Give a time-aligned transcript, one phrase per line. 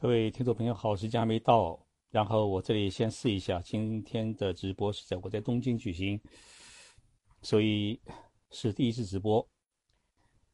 [0.00, 6.18] 各位听众朋友好，时间还没到，然后我这里先试一下，今天的直播是在我在东京举行，
[7.42, 8.00] 所以
[8.50, 9.46] 是第一次直播，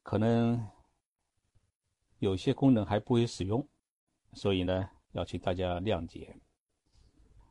[0.02, 0.68] 可能
[2.18, 3.64] 有些功能还不会使用，
[4.32, 6.36] 所以呢要请大家谅解。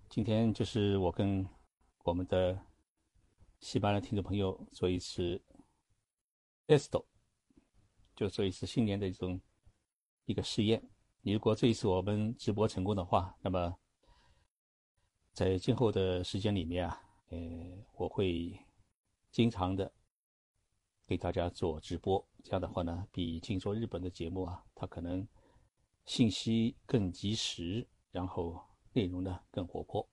[0.10, 1.48] 今天就是我跟
[2.04, 2.62] 我们的
[3.62, 5.42] 西班牙听众朋友做一次
[6.68, 7.06] Esto，
[8.18, 9.40] 就做一次新年的一种
[10.26, 10.84] 一个试验。
[11.34, 13.76] 如果这一次我们直播成功的话，那么
[15.34, 17.38] 在今后的时间里面啊，呃，
[17.94, 18.56] 我会
[19.32, 19.92] 经常的
[21.08, 22.24] 给大家做直播。
[22.44, 25.28] 这样的话呢，比听说日本的节目啊，它可能
[26.06, 28.64] 信息更及时，然后
[28.94, 30.08] 内容呢更活泼。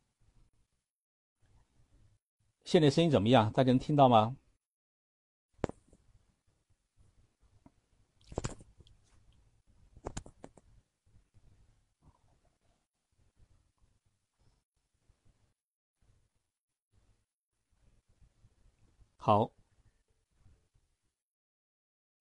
[2.65, 3.53] 现在声音怎么样？
[3.53, 4.35] 大家能听到吗？
[19.25, 19.53] 好，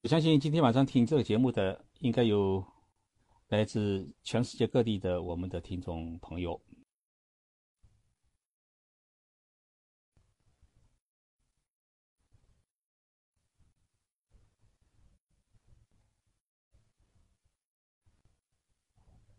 [0.03, 2.63] 我相信今天晚上听这个节目的应该有
[3.47, 6.61] 来自全世界各地的我们的听众朋友。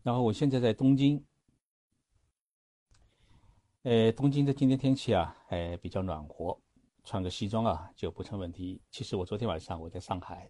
[0.01, 1.25] 然后我现在在东京，
[3.83, 6.59] 呃，东京的今天天气啊，哎，比较暖和。
[7.03, 8.81] 穿个西装啊就不成问题。
[8.89, 10.49] 其实我昨天晚上我在上海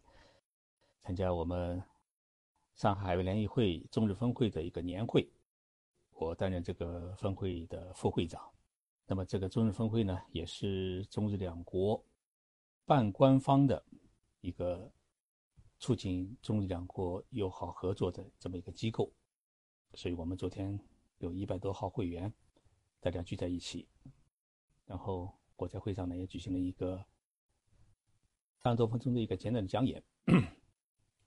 [1.00, 1.82] 参加我们
[2.76, 5.28] 上海联谊会中日分会的一个年会，
[6.12, 8.42] 我担任这个分会的副会长。
[9.06, 12.04] 那么这个中日分会呢，也是中日两国
[12.86, 13.84] 半官方的
[14.42, 14.92] 一个
[15.80, 19.12] 促进中日两国友好合作的这么一个机构。
[19.96, 20.80] 所以我们昨天
[21.18, 22.32] 有一百多号会员，
[23.00, 23.88] 大家聚在一起，
[24.86, 25.34] 然后。
[25.56, 27.06] 我在会上呢也举行了一个
[28.58, 30.04] 三十多分钟的一个简短的讲演。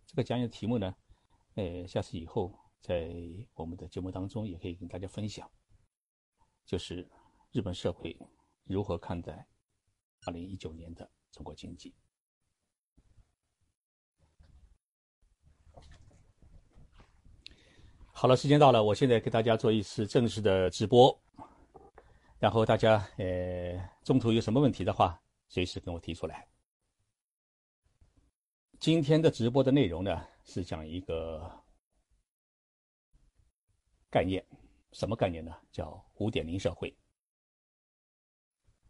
[0.06, 0.94] 这个讲演的题目呢，
[1.54, 3.12] 呃，下次以后在
[3.54, 5.50] 我们的节目当中也可以跟大家分享，
[6.64, 7.08] 就是
[7.52, 8.16] 日本社会
[8.64, 9.46] 如何看待
[10.24, 11.94] 二零一九年的中国经济。
[18.12, 21.20] 好了，时间到了，我现在给大家做一次正式的直播。
[22.38, 26.46] 然后大家呃中途有什么问题的话，随时跟我提出来。
[28.78, 31.50] 今天的直播的内容呢是讲一个
[34.10, 34.44] 概念，
[34.92, 35.50] 什么概念呢？
[35.72, 36.94] 叫五点零社会。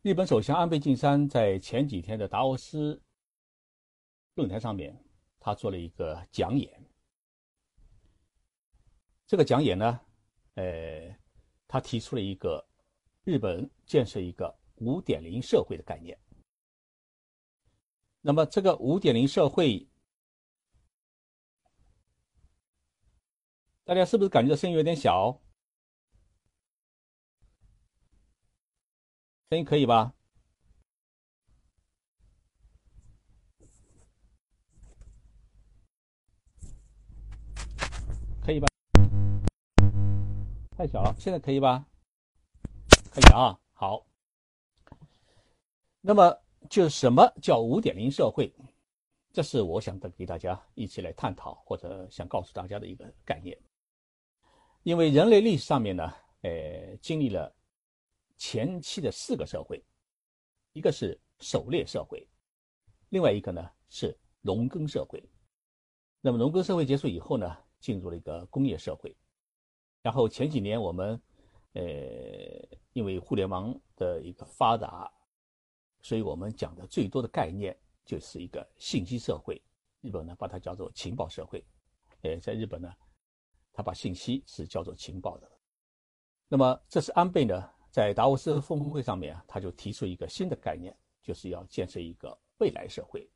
[0.03, 3.01] 日本首相安倍晋三在前几天的达沃斯
[4.35, 5.01] 论坛上面，
[5.39, 6.85] 他做了一个讲演。
[9.25, 10.01] 这个讲演呢，
[10.55, 11.17] 呃，
[11.69, 12.66] 他提出了一个。
[13.27, 16.17] 日本建设一个五点零社会的概念。
[18.21, 19.85] 那么，这个五点零社会，
[23.83, 25.43] 大家是不是感觉到声音有点小？
[29.51, 30.15] 声音可以吧？
[38.45, 38.69] 可以吧？
[40.77, 41.89] 太小了，现在可以吧？
[43.17, 44.05] 可以啊，好。
[46.03, 46.39] 那么，
[46.69, 48.55] 就什么叫五点零社会？
[49.33, 53.59] 这是我想跟给大家一起来探讨，或者想告诉大家的一个概念。
[54.83, 56.13] 因为人类历史上面呢，
[56.43, 57.51] 呃，经历了
[58.37, 59.83] 前期的四个社会，
[60.75, 62.29] 一个是狩猎社会，
[63.09, 65.27] 另外一个呢是农耕社会。
[66.21, 69.17] 那么农耕社会结束以后呢，进入了一个工业社会。
[70.03, 71.19] 然后前几年我们。
[71.77, 75.13] 呃，因为互联网的一个发达，
[76.01, 79.63] 所以我们讲的最多的概念就是一个信息社会。
[80.01, 81.63] 日本呢把它叫做情报社会。
[82.23, 82.91] 呃，在日本呢，
[83.75, 85.47] 他把信息是叫做情报的。
[86.49, 93.31] 那么这是安倍呢在达沃斯峰会上面啊，他就提出一个新的概念，就是要建设一个未来社会。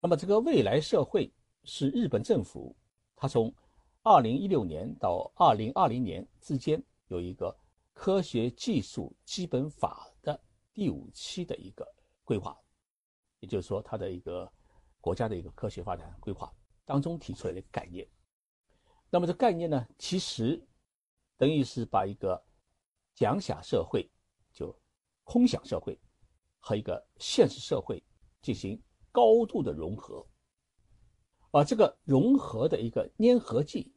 [0.00, 1.30] 那么这个未来社会
[1.64, 2.74] 是日本政府，
[3.14, 3.54] 他从
[4.04, 6.82] 二零一六年到二零二零年之间。
[7.08, 7.56] 有一个
[7.92, 10.40] 科学技术基本法的
[10.72, 11.86] 第五期的一个
[12.24, 12.58] 规划，
[13.40, 14.50] 也就是说，它的一个
[15.00, 16.52] 国家的一个科学发展规划
[16.84, 18.08] 当中提出来的概念。
[19.10, 20.66] 那么这概念呢，其实
[21.36, 22.42] 等于是把一个
[23.14, 24.10] 讲想社会，
[24.52, 24.76] 就
[25.22, 25.98] 空想社会
[26.58, 28.02] 和一个现实社会
[28.42, 30.26] 进行高度的融合，
[31.52, 33.92] 而这个融合的一个粘合剂。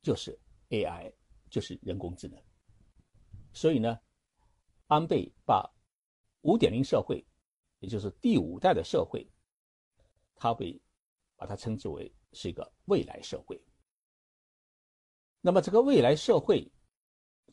[0.00, 0.38] 就是
[0.70, 1.12] AI，
[1.50, 2.42] 就是人工智能。
[3.52, 3.98] 所以呢，
[4.86, 5.68] 安倍把
[6.42, 7.24] 五点零社会，
[7.80, 9.28] 也就是第五代的社会，
[10.36, 10.80] 他会
[11.36, 13.60] 把它称之为是一个未来社会。
[15.40, 16.70] 那么这个未来社会，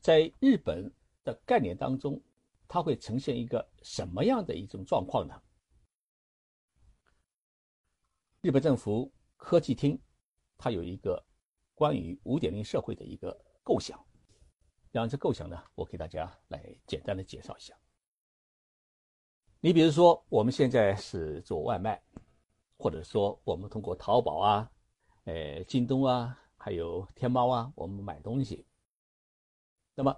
[0.02, 0.92] 在日本
[1.24, 2.22] 的概念当中，
[2.68, 5.42] 它会呈现一个什么样的一种状况呢？
[8.42, 10.00] 日本政府科技厅，
[10.58, 11.24] 它有一个
[11.74, 14.00] 关于五点零社会的一个构想。
[14.92, 17.78] 让这构想呢，我给大家来简单的介绍一下。
[19.60, 22.02] 你比如说，我们现在是做外卖，
[22.78, 24.72] 或者说我们通过淘宝啊、
[25.26, 28.66] 呃京东啊、还有天猫啊，我们买东西。
[29.94, 30.16] 那么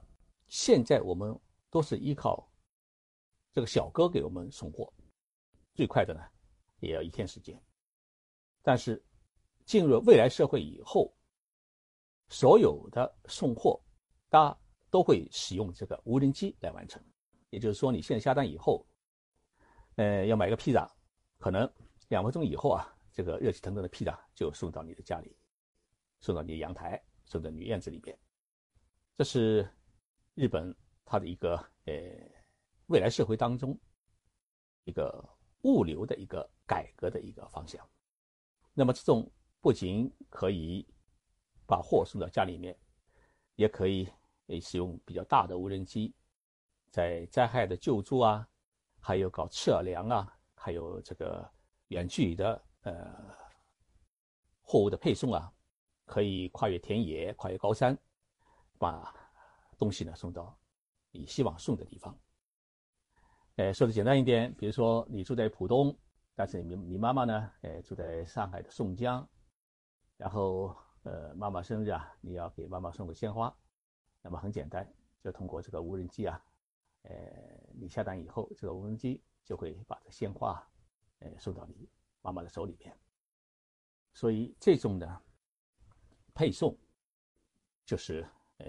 [0.48, 1.36] 现在我们
[1.72, 2.48] 都是依靠
[3.52, 4.94] 这个小哥给我们送货，
[5.74, 6.22] 最快的呢
[6.82, 7.60] 也要一天时间。
[8.62, 9.04] 但是，
[9.66, 11.17] 进入未来社会以后，
[12.30, 13.82] 所有的送货，
[14.30, 14.60] 大家
[14.90, 17.04] 都会使用这个无人机来完成。
[17.50, 18.86] 也就是说，你现在下单以后，
[19.96, 20.90] 呃，要买个披萨，
[21.38, 21.72] 可能
[22.10, 25.38] 两分钟以后啊，这个热气腾腾的披萨就送到你的家里，
[26.20, 28.18] 送到你的阳台，送到你院子里边。
[29.16, 29.68] 这是
[30.36, 30.76] 日本
[31.06, 31.94] 它的一个呃
[32.88, 33.80] 未来社会当中
[34.84, 35.24] 一个
[35.64, 37.84] 物流的一个改革的一个方向。
[38.74, 39.32] 那么这种
[39.62, 40.86] 不仅可以
[41.68, 42.76] 把货送到家里面，
[43.56, 44.10] 也可以
[44.62, 46.16] 使用比较大的无人机，
[46.90, 48.48] 在灾害的救助啊，
[49.00, 51.48] 还有搞测量啊，还有这个
[51.90, 53.36] 远距离的呃
[54.62, 55.52] 货物的配送啊，
[56.06, 57.98] 可以跨越田野、跨越高山，
[58.80, 59.14] 把
[59.78, 60.58] 东西呢送到
[61.12, 62.18] 你希望送的地方。
[63.58, 65.94] 呃，说的简单一点，比如说你住在浦东。
[66.40, 67.52] 但是你你妈妈呢？
[67.64, 69.28] 哎，住在上海的宋江，
[70.18, 70.78] 然后
[71.08, 73.56] 呃，妈妈生日啊，你要给妈妈送个鲜花，
[74.22, 74.86] 那么很简单，
[75.24, 76.44] 就通过这个无人机啊，
[77.04, 77.16] 呃，
[77.74, 80.62] 你下单以后，这个无人机就会把这鲜花，
[81.20, 81.90] 呃，送到你
[82.22, 82.94] 妈妈的手里边。
[84.12, 85.22] 所以这种的
[86.34, 86.78] 配送，
[87.86, 88.28] 就是
[88.58, 88.68] 呃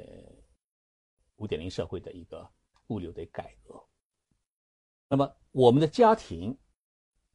[1.37, 2.49] 五点零社会的一个
[2.87, 3.85] 物流的改革。
[5.09, 6.57] 那么我们的家庭。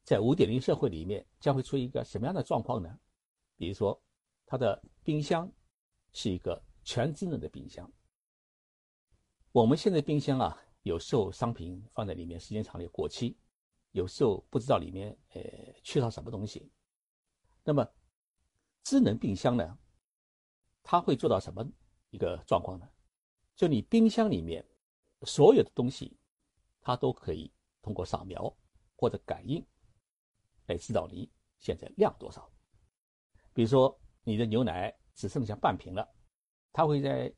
[0.05, 2.99] 在五点零社会里面将会出一个什么样的状况呢？
[3.55, 3.97] 比如说，
[4.45, 5.51] 它的冰箱
[6.13, 7.91] 是一个全智能的冰箱。
[9.51, 13.37] 我们现在冰箱啊，有时候商品放在里面时间长了过期，
[13.91, 15.41] 有时候不知道里面呃
[15.83, 16.71] 缺少什么东西。
[17.63, 17.87] 那么，
[18.83, 19.77] 智能冰箱呢，
[20.81, 21.65] 它会做到什么
[22.09, 22.89] 一个状况呢？
[23.55, 24.65] 就你冰箱里面
[25.23, 26.17] 所有的东西，
[26.81, 27.51] 它都可以
[27.81, 28.55] 通过扫描
[28.95, 29.65] 或者感应。
[30.67, 31.29] 来知道你
[31.59, 32.49] 现在量多少。
[33.53, 36.07] 比如说，你的牛奶只剩下半瓶了，
[36.71, 37.33] 它会在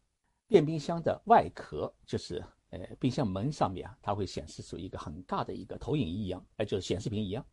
[0.47, 7.45] 电冰箱的外壳，就是呃冰箱门上面啊，它会显示出一个很大的一个投影仪一样，哎，就是显示屏一样，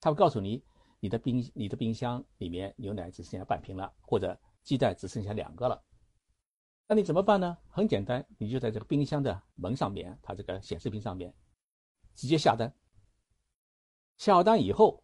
[0.00, 0.64] 它会告诉你
[1.00, 5.84] 你的冰你的冰箱里面牛奶只剩下半瓶了，或者鸡蛋只剩下两个了。
[6.86, 7.58] 那你怎么办呢？
[7.68, 11.34] 很简单，你就在这个冰箱的门上面，它这个显示屏上面
[12.14, 12.72] 直接下单。
[14.16, 15.02] 下好单以后。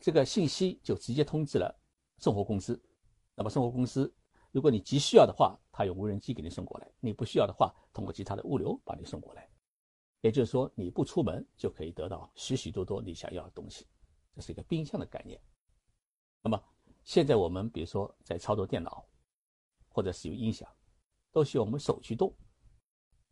[0.00, 1.76] 这个信息就直接通知了
[2.18, 2.80] 送货公司，
[3.34, 4.12] 那么送货公司，
[4.50, 9.48] 如果你急需要的话，他用无人机给你送过来；你不需要的话，通过其他的物流把你送过来。
[10.20, 13.86] 也就是说，你不出门就可以得到许许多多你想要的东西，
[14.34, 15.40] 这是一个冰箱的概念。
[16.42, 16.60] 那么
[17.04, 19.06] 现在我们比如说在操作电脑
[19.88, 20.68] 或者使用音响，
[21.30, 22.34] 都需要我们手去动，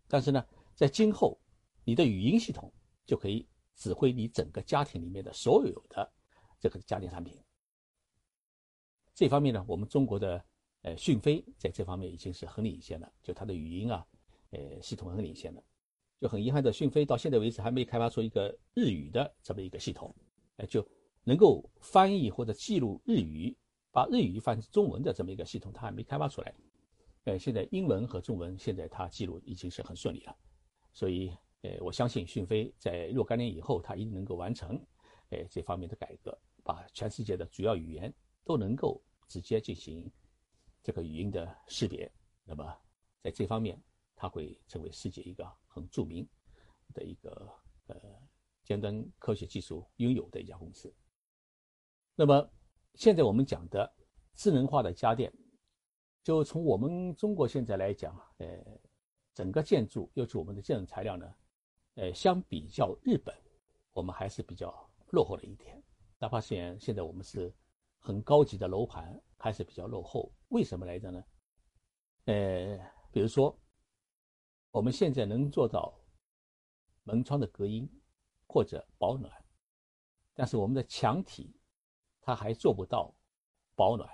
[0.06, 1.40] 但是呢，在今后，
[1.84, 2.72] 你的语音系统
[3.04, 6.12] 就可以指挥你整个家庭里面的所有的。
[6.58, 7.38] 这个家电产品，
[9.16, 10.44] 这方面呢，我们中国的
[10.82, 14.06] 呃讯飞在这方面已经是很领先了，就它的语音啊，
[14.50, 15.62] 呃系统很领先了。
[16.20, 20.14] 就很遗憾的，讯飞到现在为止还没开发出一个日语的这么一个系统，
[20.58, 20.86] 呃就
[21.24, 23.56] 能够翻译或者记录日语，
[23.90, 26.54] 把日语翻成中文的这么一个系统，它还没开发出来。
[27.24, 30.36] 呃，现在英文和中文现在它记录已经是很顺利了，
[30.92, 31.32] 所以
[31.62, 34.78] 呃我相信讯飞在若干年以后，它一定能够完成。
[35.30, 38.12] 哎，这方面的改革，把全世界的主要语言
[38.44, 40.10] 都能够直接进行
[40.82, 42.10] 这个语音的识别，
[42.44, 42.64] 那么
[43.22, 43.82] 在这方面，
[44.14, 46.28] 它会成为世界一个很著名
[46.94, 47.52] 的一个
[47.86, 47.96] 呃
[48.62, 50.94] 尖端科学技术拥有的一家公司。
[52.14, 52.50] 那么
[52.94, 53.92] 现在我们讲的
[54.34, 55.32] 智能化的家电，
[56.22, 58.80] 就从我们中国现在来讲，呃，
[59.34, 61.34] 整个建筑，尤其我们的建筑材料呢，
[61.94, 63.34] 呃，相比较日本，
[63.92, 64.84] 我们还是比较。
[65.10, 65.80] 落后的一点，
[66.18, 67.54] 哪怕现现在我们是
[68.06, 70.32] 很高级的楼盘还是比较落后。
[70.50, 71.24] 为什么来着呢？
[72.26, 72.78] 呃，
[73.10, 73.58] 比如说，
[74.70, 75.92] 我们现在能做到
[77.02, 77.90] 门窗的隔音
[78.46, 79.28] 或者保暖，
[80.34, 81.58] 但是我们的墙体
[82.20, 83.12] 它还做不到
[83.74, 84.08] 保暖，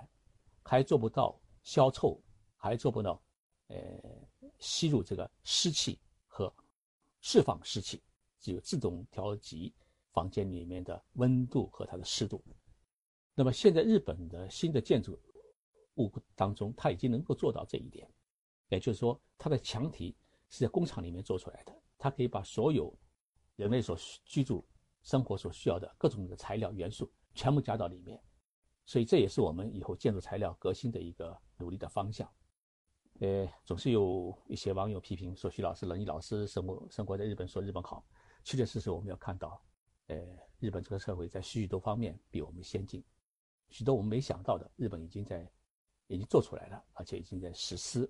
[0.63, 2.19] 还做不到消臭，
[2.55, 3.21] 还做不到
[3.67, 3.77] 呃
[4.57, 6.51] 吸入这个湿气和
[7.21, 8.01] 释放湿气，
[8.39, 9.71] 只有自动调节
[10.13, 12.43] 房间里面的温度和它的湿度。
[13.35, 15.19] 那么现在日本的新的建筑
[15.95, 18.07] 物当中，它已经能够做到这一点，
[18.69, 20.15] 也就是说，它的墙体
[20.49, 22.95] 是在工厂里面做出来的，它可以把所有
[23.55, 24.65] 人类所居住
[25.01, 28.21] 生活所需要的各种的材料元素全部加到里面，
[28.85, 32.29] 所以这也是我们以后建筑材料革新的一个努力的方向。
[33.19, 38.05] 呃，总是有一些网友批评说，徐老师、冷毅老师生活生活在日本，说日本好，
[38.43, 39.63] 确确实实我们要看到，
[40.07, 40.17] 呃，
[40.59, 43.03] 日本这个社会在许许多方面比我们先进。
[43.73, 45.51] 许多我们没想到的，日本已经在
[46.05, 48.07] 已经做出来了，而且已经在实施，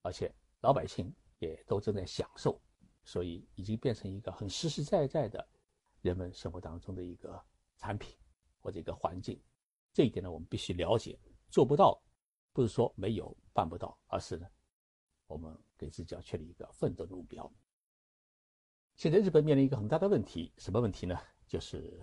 [0.00, 2.58] 而且老百姓也都正在享受，
[3.04, 5.46] 所以已经变成一个很实实在在的
[6.00, 7.38] 人们生活当中的一个
[7.76, 8.16] 产品
[8.60, 9.38] 或者一个环境。
[9.92, 11.18] 这一点呢，我们必须了解。
[11.50, 12.02] 做不到，
[12.54, 14.48] 不是说没有办不到，而是呢，
[15.26, 17.52] 我们给自己要确立一个奋斗的目标。
[18.96, 21.14] 现在日本面临一个很大的问题，什么问题呢？
[21.46, 22.02] 就是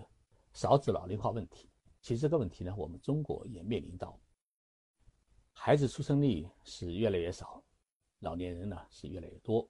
[0.52, 1.68] 少子老龄化问题。
[2.06, 4.16] 其实这个问题呢，我们中国也面临到，
[5.50, 7.60] 孩子出生率是越来越少，
[8.20, 9.68] 老年人呢是越来越多。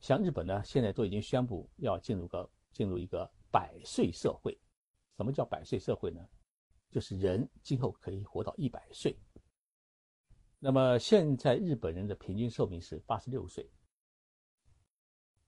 [0.00, 4.58] 像日本呢，现在都已经宣布要进入个进入一个百岁社会。
[5.16, 6.28] 什么叫百岁社会呢？
[6.90, 9.16] 就是人今后可以活到一百岁。
[10.58, 13.70] 那么现在日本人的平均寿命是八十六岁。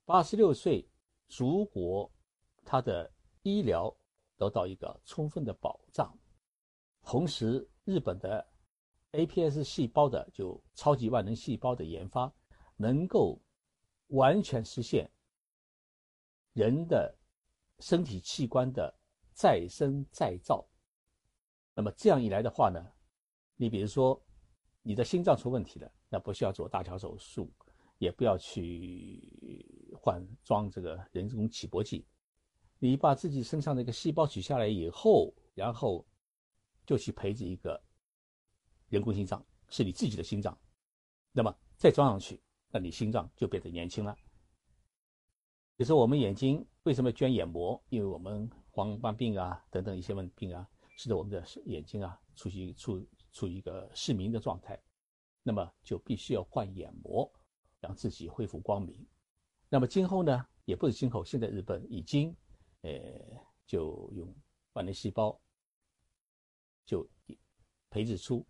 [0.04, 0.88] 八十六岁，
[1.36, 2.08] 如果
[2.64, 3.12] 他的
[3.42, 3.92] 医疗。
[4.38, 6.16] 得到一个充分的保障，
[7.02, 8.46] 同时，日本的
[9.12, 12.32] APS 细胞的就超级万能细胞的研发，
[12.76, 13.38] 能够
[14.08, 15.10] 完全实现
[16.52, 17.14] 人的
[17.80, 18.94] 身体器官的
[19.32, 20.66] 再生再造。
[21.74, 22.80] 那么这样一来的话呢，
[23.56, 24.20] 你比如说
[24.82, 27.52] 你的心脏出问题了，那不需要做大桥手术，
[27.98, 32.06] 也不要去换装这个人工起搏器。
[32.80, 36.06] 你把自己身上的一个细胞取下来以后，然后
[36.86, 37.82] 就去培植一个
[38.88, 40.56] 人工心脏，是你自己的心脏，
[41.32, 44.16] 那么再装上去，那你心脏就变得年轻了。
[45.76, 47.82] 比如说我们眼睛为什么捐眼膜？
[47.88, 54.80] 因为我们黄斑病啊等等一些问病啊，使得我们的眼睛啊处于处处于一个失明的状态，
[55.42, 57.28] 那么就必须要换眼膜，
[57.80, 59.04] 让自己恢复光明。
[59.68, 62.32] 那么今后呢，也不是今后，现在日本已经。
[62.82, 62.90] 呃，
[63.66, 64.32] 就用
[64.74, 65.38] 万能细胞，
[66.84, 67.08] 就
[67.90, 68.46] 培植出，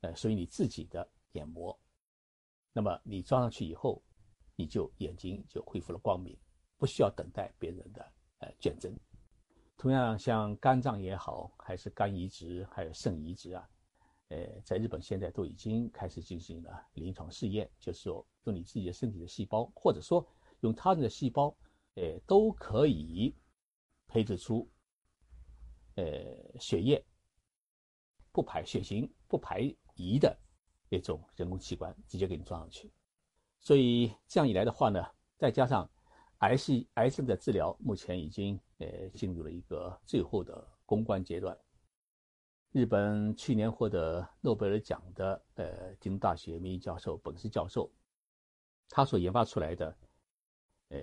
[0.00, 1.78] 呃，属于你自己的眼膜。
[2.72, 4.02] 那么你装上去以后，
[4.56, 6.36] 你就眼睛就恢复了光明，
[6.78, 8.94] 不需要等待别人的呃捐赠。
[9.76, 13.68] 同样，像肝脏也好，还是肝移植，还有肾移植啊，
[14.28, 20.26] 呃，在日本现在都已经开始进行了临床试验，就是说用你自己的身体的细胞，或者说
[20.60, 21.54] 用他人的细胞，
[21.94, 23.34] 呃，都可以。
[24.10, 24.68] 培植出，
[25.94, 26.04] 呃，
[26.58, 27.00] 血液
[28.32, 29.60] 不排血型不排
[29.94, 30.36] 遗的
[30.88, 32.92] 一种人工器官，直接给你装上去。
[33.60, 35.00] 所以这样一来的话呢，
[35.36, 35.88] 再加上
[36.38, 41.56] 癌系癌症的治疗，目前已经呃进入了一个最后的攻关阶段。
[42.72, 47.88] 日本去年获得诺贝尔奖的呃京都大学名誉教授本斯教授，
[48.88, 49.96] 他所研发出来的
[50.88, 51.00] 呃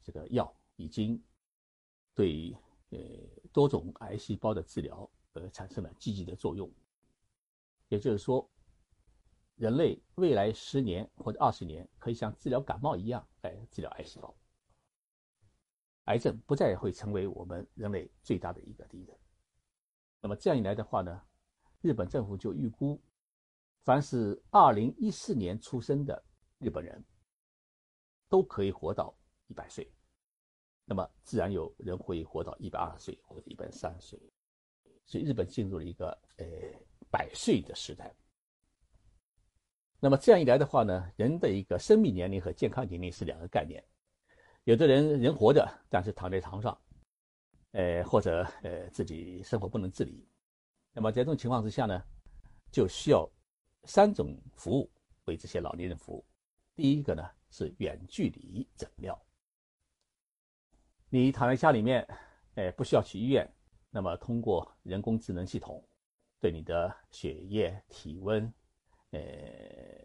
[0.00, 1.22] 这个药已经。
[2.20, 2.54] 对
[2.90, 2.98] 呃
[3.50, 6.70] 多种癌细胞的治疗呃产生了积极的作用，
[7.88, 8.46] 也就是说，
[9.54, 14.36] 人类未来十年或者二十年可以像治疗感冒一样来治疗癌细胞，
[16.04, 19.18] 癌症不再会成为我们人类最大的一个敌人。
[20.20, 21.22] 那么这样一来的话呢，
[21.80, 23.00] 日本政府就预估，
[23.84, 26.22] 凡是二零一四年出生的
[26.58, 27.02] 日本人，
[28.28, 29.90] 都可以活到一百岁。
[30.90, 34.20] 那么自然有人会活到一百二十岁或者一百三十岁，
[35.06, 36.06] 所以日本进入了一个
[36.38, 36.44] 呃
[37.12, 38.12] 百岁的时代。
[40.00, 43.80] 那么这样一来的话呢，人的一个生命年龄和健康年龄是两个概念。
[44.64, 46.76] 有的人人活着，但是躺在床上，
[47.70, 50.28] 呃或者呃自己生活不能自理。
[50.92, 52.02] 那么在这种情况之下呢，
[52.72, 53.30] 就需要
[53.84, 54.90] 三种服务
[55.26, 56.26] 为这些老年人服务。
[56.74, 59.16] 第一个呢是远距离诊疗。
[61.12, 62.06] 你躺在家里面，
[62.54, 63.52] 哎，不需要去医院，
[63.90, 65.84] 那么通过人工智能系统
[66.38, 68.44] 对你的血液、体温，
[69.10, 69.20] 呃，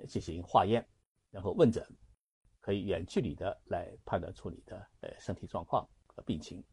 [0.07, 0.83] 进行化验，
[1.29, 1.87] 然后问诊，
[2.59, 6.63] 可以远距离的来判断出你的呃身体状况和病情。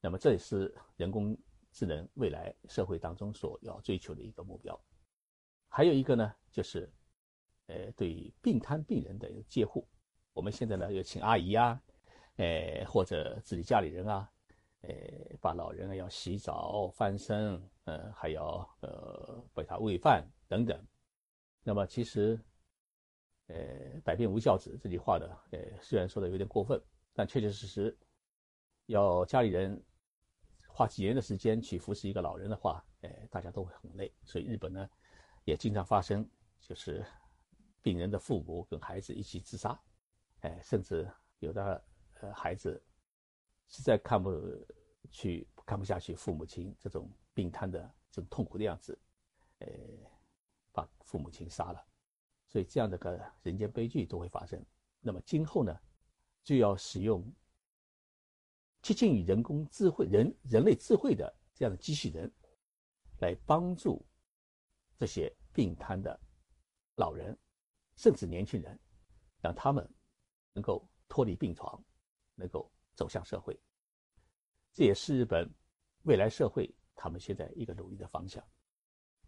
[0.00, 1.36] 那么这也是人工
[1.72, 4.80] 智能未来社会当中所要追求的一个目标。
[5.68, 6.88] 还有一个呢，就是
[7.66, 9.88] 呃对病瘫病人的监护。
[10.32, 11.82] 我们现在呢，有请阿姨啊，
[12.36, 14.30] 呃，或者自己家里人啊，
[14.82, 14.90] 呃，
[15.40, 20.78] 把老人啊要洗澡、翻身，呃，还要呃给他喂饭等等。
[21.62, 22.38] 那么其实，
[23.46, 26.80] 呃，百病无孝子这句话呢，呃，虽然说的有点过分，
[27.12, 27.98] 但确确实实，
[28.86, 29.82] 要家里人
[30.68, 34.12] 花几年的时间去服侍一个老人的话，呃，大家都会很累。
[34.24, 34.88] 所以日本呢，
[35.44, 36.28] 也经常发生，
[36.60, 37.04] 就是
[37.82, 39.80] 病人的父母跟孩子一起自杀。
[40.40, 41.82] 哎，甚至有的
[42.20, 42.82] 呃孩子
[43.68, 44.30] 实在看不
[45.10, 47.80] 去、看不下去父母亲这种病瘫的
[48.10, 48.98] 这种痛苦的样子，
[49.58, 49.68] 呃，
[50.72, 51.84] 把父母亲杀了。
[52.48, 54.64] 所以这样的个人间悲剧都会发生。
[55.00, 55.76] 那么今后呢，
[56.42, 57.24] 就要使用
[58.82, 62.32] 接近于人工智慧、人人类智慧的这样的机器人，
[63.18, 64.04] 来帮助
[64.96, 66.18] 这些病瘫的
[66.96, 67.36] 老人，
[67.96, 68.78] 甚至年轻人，
[69.40, 69.88] 让他们。
[70.56, 71.84] 能够脱离病床，
[72.36, 73.58] 能够走向社会，
[74.72, 75.52] 这也是日本
[76.04, 78.42] 未来社会他们现在一个努力的方向。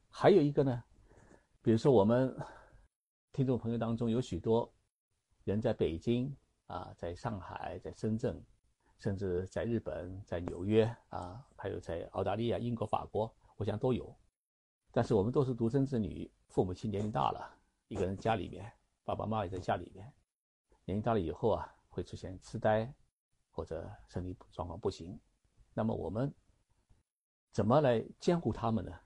[0.08, 0.84] 还有一个呢，
[1.60, 2.34] 比如说我们
[3.32, 4.72] 听众朋友当中有许多
[5.44, 6.34] 人在北京
[6.66, 8.42] 啊，在上海，在深圳，
[8.98, 14.14] 甚至在日本，在纽约啊，还有在澳大利亚、英国、法国，我想都有。
[14.90, 17.54] 但是我们都是独生子女，父母亲年龄大了，
[17.88, 18.70] 一个人家里面，
[19.04, 20.04] 爸爸妈妈也在家里面。
[20.84, 22.94] 年龄大了以后啊，会出现痴呆，
[23.50, 25.18] 或者身体状况不行。
[25.74, 26.32] 那么我们
[27.50, 28.96] 怎么来监护他们呢？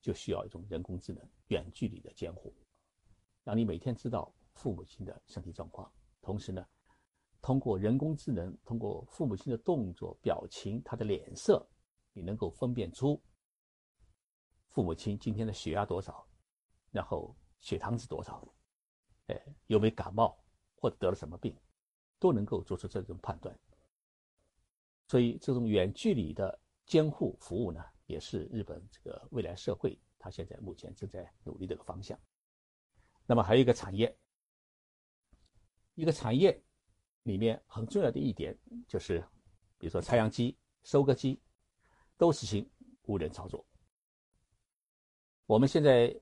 [0.00, 2.54] 就需要一种人工智能远距离的监护，
[3.44, 5.92] 让你每天知道父母亲的身体状况。
[6.22, 6.66] 同时呢，
[7.42, 11.68] 通过人工智能，通过父母亲的动作、表情、他的脸色，
[12.14, 13.22] 你能够分辨出
[14.70, 16.26] 父母亲今天的血压多少，
[16.90, 18.42] 然后血糖是多少。
[19.26, 20.42] 哎，有没有感冒
[20.80, 21.54] 或者得了什么病，
[22.18, 23.56] 都能够做出这种判断。
[25.06, 32.18] 所以，这种远距离的监护服务呢，也是日本这个未来社会它现在目前正在努力的一个方向。
[33.26, 34.16] 那么，还有一个产业，
[35.94, 36.60] 一个产业
[37.24, 38.56] 里面很重要的一点
[38.88, 39.22] 就是，
[39.78, 41.38] 比如说采样机、收割机，
[42.16, 42.68] 都实行
[43.02, 43.64] 无人操作。
[45.46, 46.18] 我们现在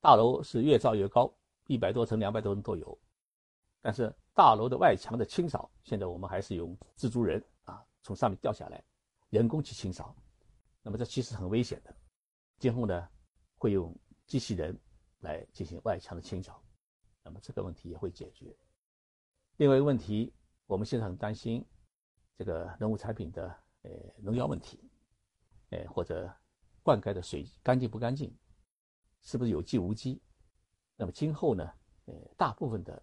[0.00, 1.32] 大楼是越造越高。
[1.68, 2.98] 一百多层、两百多层都有，
[3.82, 8.82] 但是大楼的外墙的清扫，现在我们还是用蜘蛛人啊，从上面掉下来，
[9.28, 10.16] 人工去清扫。
[10.82, 11.94] 那么这其实很危险的。
[12.58, 13.08] 今后呢，
[13.56, 13.94] 会用
[14.26, 14.78] 机器人
[15.18, 16.62] 来进行外墙的清扫，
[17.22, 18.56] 那么这个问题也会解决。
[19.56, 20.32] 另外一个问题，
[20.66, 21.64] 我们现在很担心
[22.38, 23.48] 这个农物产品的
[23.82, 24.78] 呃农药问题，
[25.70, 26.32] 呃或者
[26.82, 28.32] 灌溉的水干净不干净，
[29.22, 30.22] 是不是有机无机？
[30.96, 31.68] 那么今后呢，
[32.06, 33.02] 呃，大部分的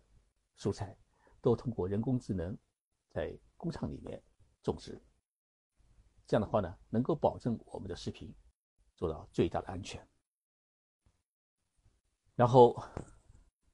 [0.59, 0.95] 蔬菜
[1.41, 2.55] 都通过人工智能
[3.09, 4.21] 在工厂里面
[4.61, 5.01] 种植，
[6.27, 8.31] 这样的话呢，能够保证我们的食品
[8.95, 10.05] 做到最大的安全。
[12.35, 12.79] 然后，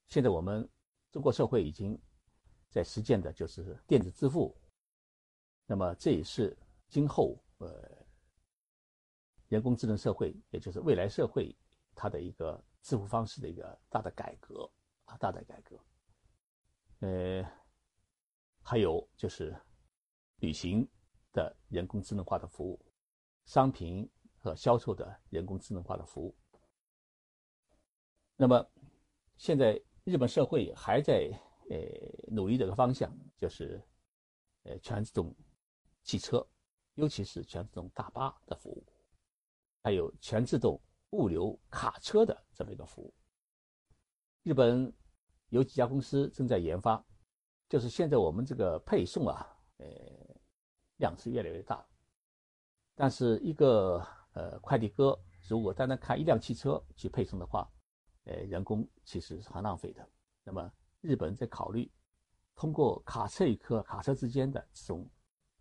[0.07, 0.69] 现在我们
[1.11, 1.99] 中国社会已经
[2.69, 4.55] 在实践的就是电子支付，
[5.65, 6.55] 那么这也是
[6.87, 8.05] 今后呃
[9.47, 11.53] 人工智能社会，也就是未来社会
[11.95, 12.63] 它的一个。
[12.85, 14.71] 支付方式的一个大的改革
[15.05, 15.75] 啊，大的改革。
[16.99, 17.43] 呃，
[18.61, 19.55] 还有就是
[20.37, 20.87] 旅行
[21.31, 22.85] 的人工智能化的服务，
[23.45, 26.35] 商品和销售的人工智能化的服务。
[28.35, 28.69] 那么，
[29.37, 31.29] 现在日本社会还在
[31.69, 31.77] 呃
[32.27, 33.81] 努力这个方向，就是
[34.63, 35.35] 呃全自动
[36.03, 36.45] 汽车，
[36.95, 38.85] 尤其是全自动大巴的服务，
[39.83, 40.81] 还有全自动。
[41.11, 43.13] 物流卡车的这么一个服务，
[44.43, 44.93] 日本
[45.55, 47.01] 有几家公司正在研发，
[47.69, 49.87] 就是现在我们这个配送啊，呃，
[50.97, 51.83] 量是越来越大，
[52.93, 57.71] 但是一个呃快递哥如果单单开一辆汽车去配送的话，
[58.25, 60.05] 呃，人工其实是很浪费的。
[60.43, 61.89] 那么日本在考虑
[62.53, 65.09] 通过卡车与客卡车之间的这种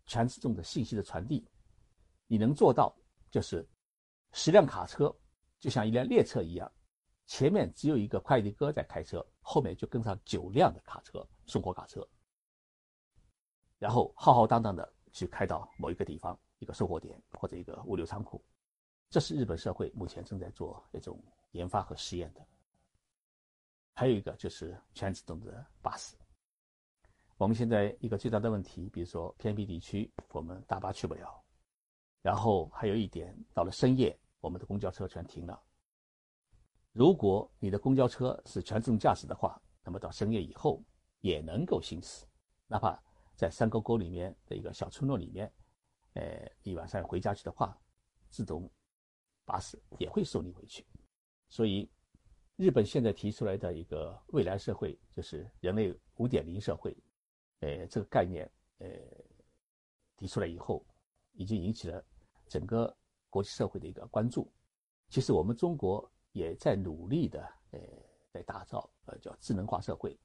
[0.05, 1.47] 全自动的信息的传递，
[2.27, 2.93] 你能做到
[3.31, 3.65] 就是
[4.33, 5.15] 十辆卡车。
[5.57, 6.71] 就像一辆列车一样，
[7.27, 12.07] 前面只有一个快递哥在开车，后面就跟上九辆的卡车送货卡车，
[13.79, 18.43] 然后浩浩荡荡的去开到某一个地方，一个收货点或者一个物流仓库。
[19.09, 22.45] 这是日本社会目前正在做一种研发和实验的。
[23.93, 26.15] 还有一个就是全自动的巴士。
[27.37, 31.43] 我们现在一个最大的问题，比如说偏僻地区，我们大巴去不了。
[32.21, 35.61] 然后还有一点，到了深夜，我们的公交车全停了。
[36.95, 40.81] 如果你的公交车是全自动驾驶的话，那么到深夜以后
[41.19, 42.25] 也能够行驶，
[42.67, 42.97] 哪怕
[43.35, 45.51] 在山沟沟里面的一个小村落里面，
[46.13, 47.77] 呃，你晚上回家去的话，
[48.29, 48.71] 自动
[49.43, 50.87] 巴士也会送你回去。
[51.49, 51.91] 所以，
[52.55, 56.95] 日本现在提出来的一个未来社会，就是人类五点零社会，
[57.59, 58.87] 呃，这个概念，呃，
[60.15, 60.85] 提出来以后，
[61.33, 62.01] 已经引起了。
[62.47, 62.95] 整个
[63.29, 64.49] 国际社会的一个关注，
[65.09, 67.79] 其实我们中国也在努力的，呃，
[68.29, 70.19] 在打造呃叫智能化社会。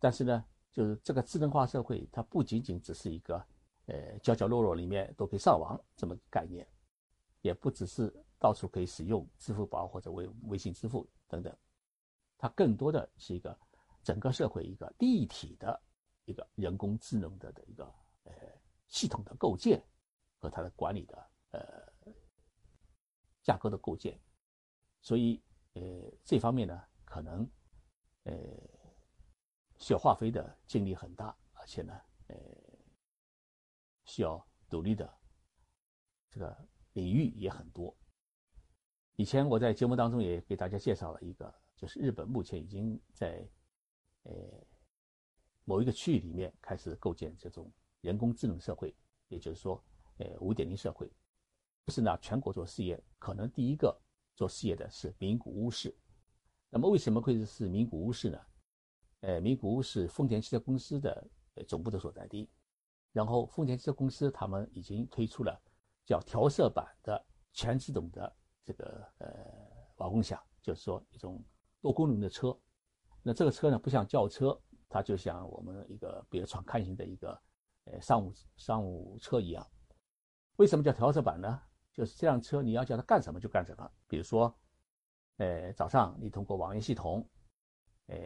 [0.00, 3.46] 但是呢，就是这个智能化社会，它不仅仅只是一个，
[3.86, 6.66] 呃，角角落落里面都可以上网这么概念，
[7.42, 11.56] 也不只是到处可以使用支付宝或者微微信支付等等，
[12.36, 13.56] 它更多的是一个
[14.02, 15.80] 整个社会一个立体的
[16.24, 17.84] 一个人工智能的的一个
[18.24, 18.32] 呃
[18.88, 19.80] 系统的构建
[20.40, 21.30] 和它的管理的。
[21.52, 21.60] 呃，
[23.42, 24.16] 架构的构建，
[25.00, 25.42] 所以
[25.74, 25.82] 呃
[26.24, 27.48] 这方面呢，可能
[28.24, 28.32] 呃
[29.78, 31.92] 需要花费的精力很大，而且呢，
[32.28, 32.36] 呃
[34.04, 35.18] 需要努力的
[36.28, 37.96] 这个领域也很多。
[39.16, 43.46] 以前我在节目当中也给大家介绍了一个，就是日本目前已经在
[44.22, 44.32] 呃
[45.64, 48.96] 某一个区域里面开始构建这种人工智能社会，
[49.28, 49.82] 也就是说，
[50.18, 51.10] 呃五点零社会。
[51.88, 54.00] 是呢，全国做试验，可能第一个
[54.40, 55.94] 做事业的是名古屋市。
[56.70, 58.40] 那么为什么会是名古屋市呢？
[59.20, 62.48] 呃，名古屋是丰田汽车公司的呃总部的所在地。
[63.12, 65.60] 然后丰田汽车公司他们已经推出了
[66.06, 67.22] 叫调色版的
[67.52, 69.28] 全自动的这个呃
[69.96, 71.44] 瓦共享，就是说一种
[71.82, 72.58] 多功能的车。
[73.22, 77.42] 那这个车呢，不像轿车，它就像我们一个比较常看型的一个
[77.84, 79.70] 呃商务商务车一样。
[80.56, 81.60] 为什么叫调色版呢？
[81.92, 83.90] 就是这辆车，你要叫它干什么就干什么。
[84.06, 84.56] 比如说，
[85.38, 87.28] 呃，早上你通过网约系统，
[88.06, 88.16] 呃，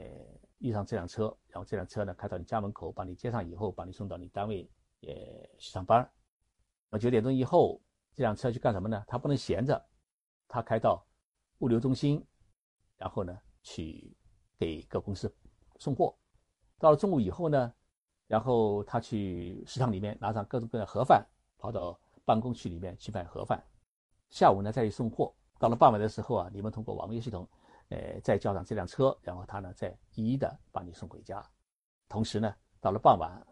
[0.58, 5.08] 遇上这辆车，然后这辆车呢开到你家门口，把你接上以后，把你送到你单位，呃，
[5.58, 6.08] 去上班。
[6.90, 7.80] 那九点钟以后，
[8.12, 9.02] 这辆车去干什么呢？
[9.06, 9.82] 它不能闲着，
[10.46, 11.04] 它开到
[11.58, 12.24] 物流中心，
[12.96, 14.14] 然后呢去
[14.58, 15.34] 给各公司
[15.78, 16.16] 送货。
[16.78, 17.74] 到了中午以后呢，
[18.26, 21.98] 然后他去食堂里面拿上各种各样的盒饭，跑到。
[22.24, 23.62] 办公区里面去买盒饭，
[24.30, 25.34] 下午呢再去送货。
[25.58, 27.48] 到了傍晚的时候啊，你们通过网约系统，
[27.90, 31.44] 呃，再叫上这辆车，然后他呢再一一的把你送回家。
[32.08, 33.46] 同时呢，到了傍晚，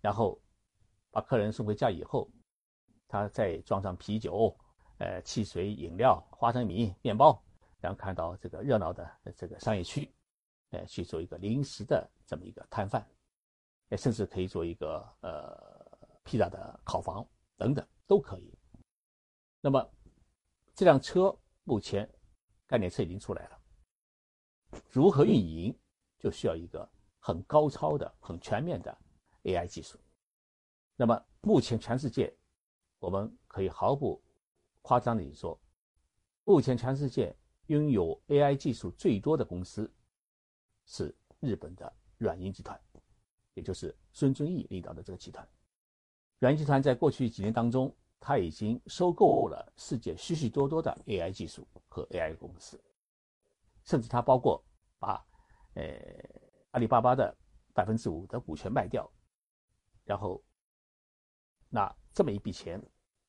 [0.00, 0.40] 然后
[1.10, 2.30] 把客人送回家以后，
[3.08, 4.56] 他再装上啤酒、
[4.98, 7.42] 呃汽水、饮料、花生米、面包，
[7.80, 10.12] 然后看到这个热闹的这个商业区，
[10.70, 13.04] 呃，去做一个临时的这么一个摊贩，
[13.90, 15.82] 呃，甚至可以做一个呃。
[16.24, 17.26] 披萨的烤房
[17.62, 18.52] 等等都可以。
[19.60, 19.88] 那么
[20.74, 22.12] 这辆车目前
[22.66, 23.62] 概念车已经出来了，
[24.90, 25.72] 如何运营
[26.18, 28.98] 就需要一个很高超的、很全面的
[29.44, 29.96] AI 技术。
[30.96, 32.36] 那么目前全世界，
[32.98, 34.20] 我们可以毫不
[34.80, 35.56] 夸张的说，
[36.42, 37.32] 目前全世界
[37.66, 39.88] 拥有 AI 技术最多的公司
[40.86, 42.76] 是日本的软银集团，
[43.54, 45.48] 也就是孙正义领导的这个集团。
[46.42, 52.82] 软银集团在过去几年当中，它已经收购了世界许许多多的 AI 技术和 AI 公司，
[53.84, 54.60] 甚至它包括
[54.98, 55.24] 把
[55.74, 55.84] 呃
[56.72, 57.32] 阿里巴巴的
[57.72, 59.08] 百分之五的股权卖掉，
[60.02, 60.42] 然后
[61.68, 62.84] 拿这么一笔钱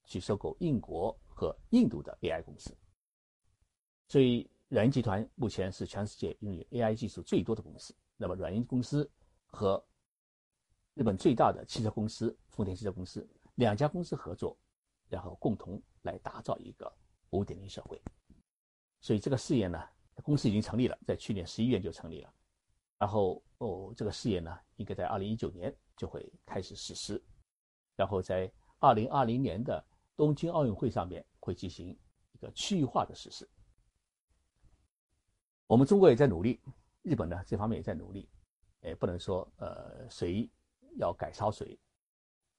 [0.06, 2.76] 去收购英国和印度的 AI 公司。
[4.08, 7.96] 所以软银集团目前是全世界拥有 AI 技术最多的公司。
[8.18, 9.08] 那么软银公司
[9.46, 9.86] 和
[10.96, 14.56] 日本最大的汽车公司丰田汽车公司两家公司合作，
[15.10, 16.92] 然后共同来打造一个
[17.32, 18.00] 五点零社会。
[19.02, 19.80] 所以这个事业呢，
[20.24, 22.34] 公司已经成立了，在去年十一月就成立了。
[23.00, 27.22] 然后哦，这个试验呢，应该在二零一九年就会开始实施，
[27.96, 29.84] 然后在二零二零年的
[30.16, 31.90] 东京奥运会上面会进行
[32.34, 33.50] 一个区域化的实施。
[35.66, 36.62] 我们中国也在努力，
[37.02, 38.30] 日本呢这方面也在努力，
[38.82, 40.48] 也不能说呃谁。
[40.98, 41.80] 要改抄谁？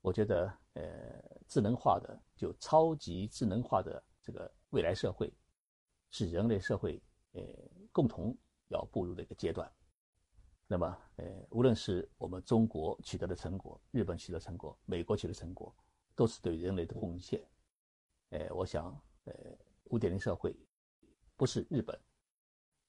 [0.01, 5.33] 我觉得，呃，智能化的就超级智能化的这个未来社会，
[6.11, 7.43] 是人类社会呃
[7.91, 8.37] 共同
[8.69, 9.71] 要步入的一个阶段。
[10.67, 15.75] 那么，呃，无论是我们中国取得的成果，日本取得成果，美国取得成果，
[16.15, 17.43] 都是对人类的贡献。
[18.31, 18.87] 呃，我想，
[19.25, 19.35] 呃，
[19.85, 20.57] 五点零社会
[21.37, 21.99] 不是日本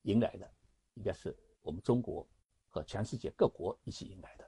[0.03, 0.53] 迎来的，
[0.95, 2.27] 应该是我们中国
[2.69, 4.44] 和全世界各国一起迎来的，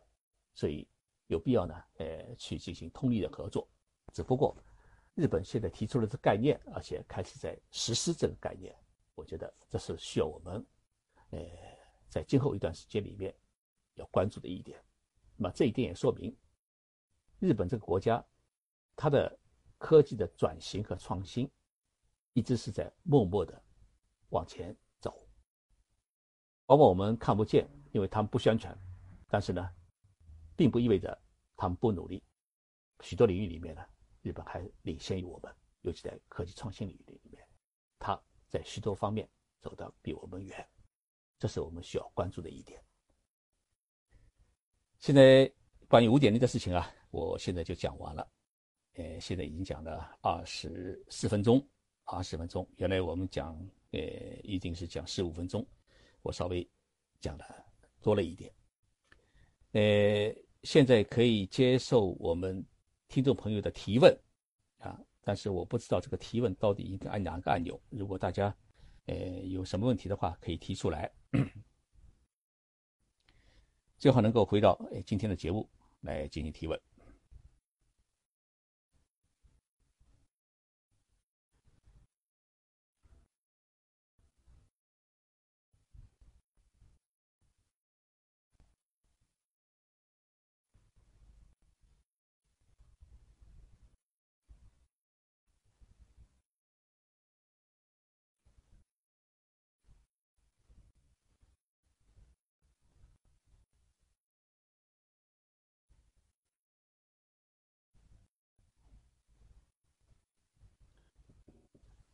[0.58, 0.88] 所以
[1.28, 3.70] 有必要呢，呃，去进行通力的合作。
[4.12, 4.58] 只不过，
[5.13, 8.76] 日本现在提出了这概念，而且开始在实施这个概念，
[9.13, 10.65] 我觉得这是需要我们，
[11.30, 11.39] 呃，
[12.10, 13.32] 在今后一段时间里面
[13.93, 14.84] 要关注的一点。
[15.36, 16.36] 那么这一点也说明，
[17.38, 18.26] 日本这个国家，
[18.96, 19.39] 它的
[19.78, 21.48] 科技的转型和创新，
[22.34, 23.62] 一直是在默默的
[24.30, 25.24] 往前走。
[26.65, 28.76] 往往我们看不见，因为他们不宣传，
[29.28, 29.70] 但是呢，
[30.58, 31.17] 并不意味着
[31.56, 32.22] 他们不努力。
[33.02, 33.86] 许多领域里面呢，
[34.22, 37.48] 日本还领先于我们，尤其在科技创新领域里面，
[38.00, 39.30] 它在许多方面
[39.62, 40.67] 走得比我们远，
[41.38, 42.84] 这是我们需要关注的一点。
[44.98, 45.50] 现在
[45.88, 48.28] 关于五点零的事情啊，我现在就讲完了。
[48.93, 51.63] 呃，现在已经讲了二十四分钟，
[52.06, 52.67] 二十分钟。
[52.78, 53.56] 原来我们讲，
[53.91, 54.00] 呃，
[54.41, 55.63] 一定是讲十五分钟，
[56.24, 56.67] 我稍微
[57.20, 57.46] 讲的
[58.02, 58.52] 多了一点。
[59.74, 60.36] 呃，
[60.67, 62.62] 现在可以接受我们
[63.08, 64.13] 听众朋友的提问
[64.80, 67.82] 啊，但是我不知道这个提问到底应该按哪个按钮。
[67.89, 68.53] 如果大家
[69.06, 71.10] 呃有什么问题的话，可以提出来。
[73.97, 75.69] 最好能够回到哎今天的节目
[76.01, 76.77] 来进行提问。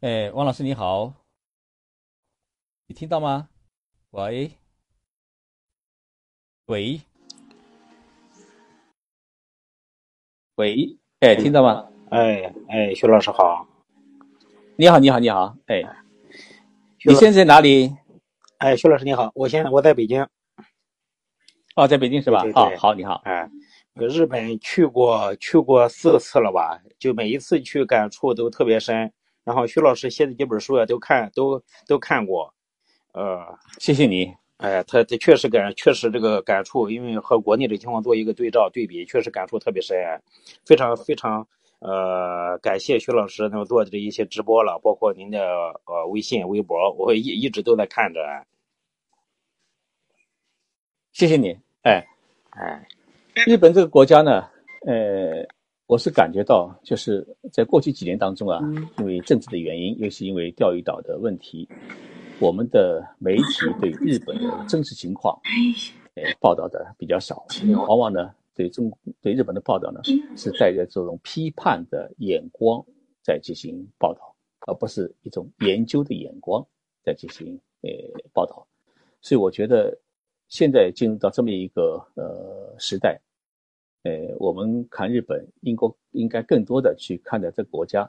[0.04, 1.14] 哎，王老师你好，
[2.88, 3.48] 你听到吗？
[4.10, 4.52] 喂，
[6.66, 7.00] 喂，
[10.56, 11.90] 喂，哎，听到吗？
[12.12, 13.66] 哎哎，徐老师好，
[14.76, 15.82] 你好，你好，你好，哎，
[17.06, 17.96] 你现在在哪里？
[18.58, 20.28] 哎，徐老师你好，我现在我在北京。
[21.78, 22.44] 哦，在北京是吧？
[22.56, 23.22] 哦，好，你好。
[23.24, 23.50] 哎，
[23.94, 26.78] 日本去过去过四次了吧？
[27.00, 29.14] 就每一次去感触都特别深。
[29.44, 32.54] 然后徐老师写的几本书啊，都看都都看过，
[33.12, 34.34] 呃，谢谢你。
[34.58, 39.98] 哎，他他确实感确实这个感触，因为和国内的情况做一个对照对比，确实感触特别深，
[40.66, 41.46] 非常非常
[41.80, 45.40] 呃感谢徐老师能做的一些直播了，包括您的
[45.86, 48.22] 呃微信、微博，我一一直都在看着。
[51.12, 51.60] 谢谢你。
[51.82, 52.08] 哎
[52.52, 52.88] 哎，
[53.46, 54.48] 日本这个国家呢，
[54.88, 55.46] 呃。
[55.86, 58.60] 我是感觉到，就是在过去几年当中啊，
[59.00, 61.68] 因为政治的原因，又是因为钓鱼岛的问题，
[62.40, 63.44] 我们的媒体
[63.82, 65.38] 对日本的真实情况，
[66.16, 67.46] 呃，报道的比较少，
[67.88, 68.92] 往往呢，对中
[69.22, 70.00] 对日本的报道呢，
[70.38, 72.84] 是带着这种批判的眼光
[73.22, 74.34] 在进行报道，
[74.68, 76.66] 而不是一种研究的眼光
[77.04, 77.90] 在进行呃
[78.32, 78.66] 报道，
[79.22, 79.96] 所以我觉得
[80.48, 83.20] 现在进入到这么一个呃时代。
[84.04, 88.02] 呃，我们看日本，应该应该更多的去看待这个国家，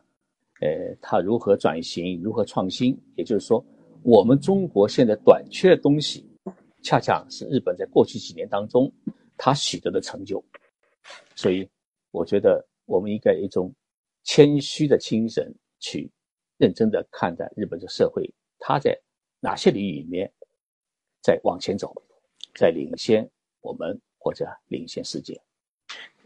[0.60, 3.00] 呃，它如何转型，如何创新。
[3.14, 3.64] 也就是说，
[4.02, 6.28] 我们中国现在短缺的东西，
[6.82, 8.92] 恰恰是日本在过去几年当中
[9.36, 10.44] 它取得的成就。
[11.36, 11.68] 所以，
[12.10, 13.72] 我觉得我们应该一种
[14.24, 16.10] 谦虚的精神，去
[16.58, 18.28] 认真的看待日本这社会，
[18.58, 18.98] 它在
[19.38, 20.28] 哪些领域里面
[21.22, 21.94] 在往前走，
[22.56, 23.30] 在领先
[23.60, 25.40] 我们或者领先世界。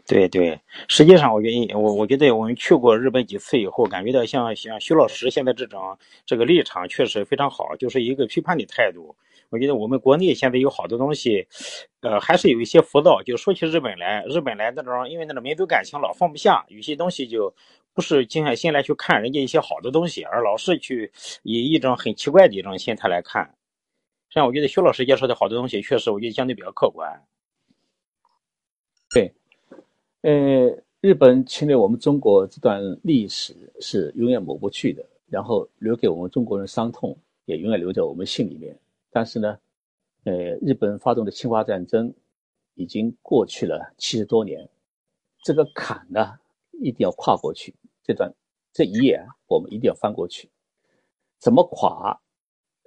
[0.09, 5.95] 对对，实际上我觉得我我觉得我们去过日本几次以后，感觉到像像徐老师现在这种
[6.25, 9.15] 这个立场确实非常好，就是一个批判的态度。
[9.51, 11.47] 我觉得我们国内现在有好多东西，
[12.01, 13.21] 呃，还是有一些浮躁。
[13.21, 17.53] 就说起日本来，日本来那种因为那种民族感情老放不下，有些东西就
[17.93, 21.11] 不是静下心来去看人家一些好的东西，而老是去
[21.43, 23.47] 以一种很奇怪的一种心态来看。
[24.31, 27.07] 像我觉得徐老师介绍的好多东西，确实我觉得相对比较客观。
[29.13, 29.31] 对。
[30.21, 30.31] 呃，
[30.99, 38.77] 日本侵略我们中国这段历史是永远抹不去的，然后留给我们中国人伤痛也永远留在我们心里面。
[39.11, 39.57] 但是呢，
[40.25, 42.13] 呃，日本发动的侵华战争
[42.73, 44.67] 已经过去了七十多年，
[45.45, 46.37] 这个坎呢
[46.81, 48.29] 一定要跨过去，这段
[48.73, 50.49] 这一页我们一定要翻过去。
[51.39, 52.19] 怎么垮，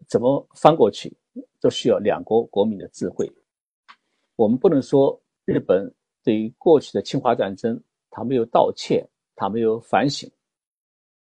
[0.06, 1.10] 怎么翻过去，
[1.62, 3.32] 都需要两国国民的智慧。
[4.36, 5.90] 我们不能说日本。
[6.22, 7.80] 对于过去的侵华战争，
[8.10, 10.30] 他没有道歉，他没有反省。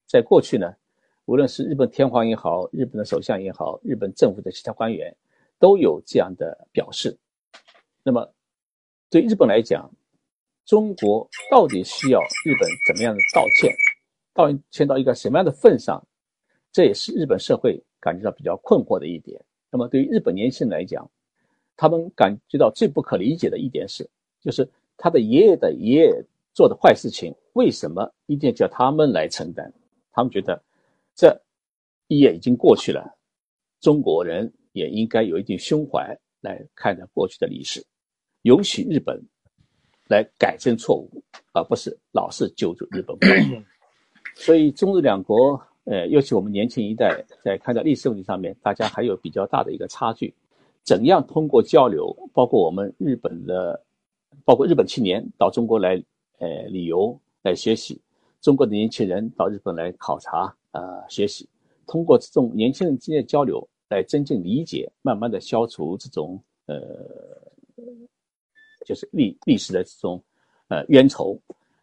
[0.07, 0.75] 在过去呢，
[1.25, 5.15] 无论是日本天皇也好，日本的首相也好，日本政府的其他官员
[5.59, 7.17] 都有这样的表示。
[8.03, 8.33] 那么，
[9.09, 9.91] 对日本来讲，
[10.65, 13.73] 中国到底需要日本怎么样的道歉？
[14.33, 16.05] 道歉到一个什么样的份上？
[16.73, 19.41] 这也是日本社会感觉到比较困惑的一点。
[19.71, 21.09] 那么，对于日本年轻人来讲，
[21.77, 24.09] 他们感觉到最不可理解的一点是，
[24.41, 24.69] 就是
[25.03, 29.73] 他的爷爷的爷爷做的坏事情，为什么一定要叫他们来承担？
[30.13, 30.63] 他们觉得
[31.15, 31.35] 这
[32.09, 33.17] 一页已经过去了，
[33.81, 37.83] 中国人也应该有一定胸怀来看待过去的历史，
[38.43, 39.19] 允许日本
[40.07, 41.09] 来改正错误，
[41.55, 43.17] 而不是老是揪住日本。
[44.35, 50.35] 所以中日两国，呃，尤其我们年轻一代在看待历史问题上面，大家还有比较大的一个差距。
[50.83, 53.83] 怎样通过交流，包括我们日本的，
[54.45, 56.03] 包括日本青年到中国来，
[56.39, 58.01] 呃，旅游来学习。
[58.41, 61.47] 中国的年轻人到日本来考察、呃学习，
[61.87, 66.77] 通过这种年轻人之间的交流来增进理解，慢慢的消除这种呃，
[68.87, 70.23] 就是历历史的这种
[70.69, 71.39] 呃冤仇，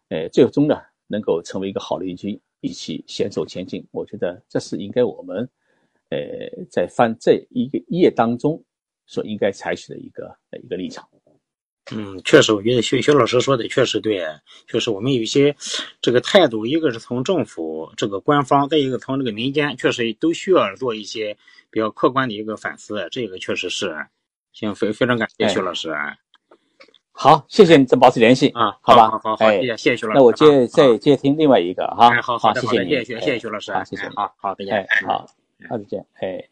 [0.08, 0.74] 呃，最终呢
[1.06, 3.86] 能够成为一个好邻居，一起携手前进。
[3.92, 5.48] 我觉得这是应该我们
[6.10, 6.18] 呃
[6.68, 8.60] 在翻这一个页当中
[9.06, 11.08] 所应该采取的一个一个立场。
[11.92, 14.22] 嗯，确实，我觉得徐徐老师说的确实对，
[14.66, 15.54] 确实我们有一些
[16.00, 21.36] 这个态度，一个是从政府这个官方，再一个从这个民间，确实都需要做一些
[21.70, 23.96] 比较客观的一个反思，这个确实是。
[24.52, 25.94] 行，非非常感谢徐老师。
[27.12, 30.18] 好，谢谢你，再保持联系啊，好吧，好好好，谢谢谢谢徐老师。
[30.18, 35.26] 那我接再接听另外一个哈，好好谢谢谢谢谢谢徐老师，好，谢谢，好好再见，好，
[35.68, 36.48] 好再见，哎。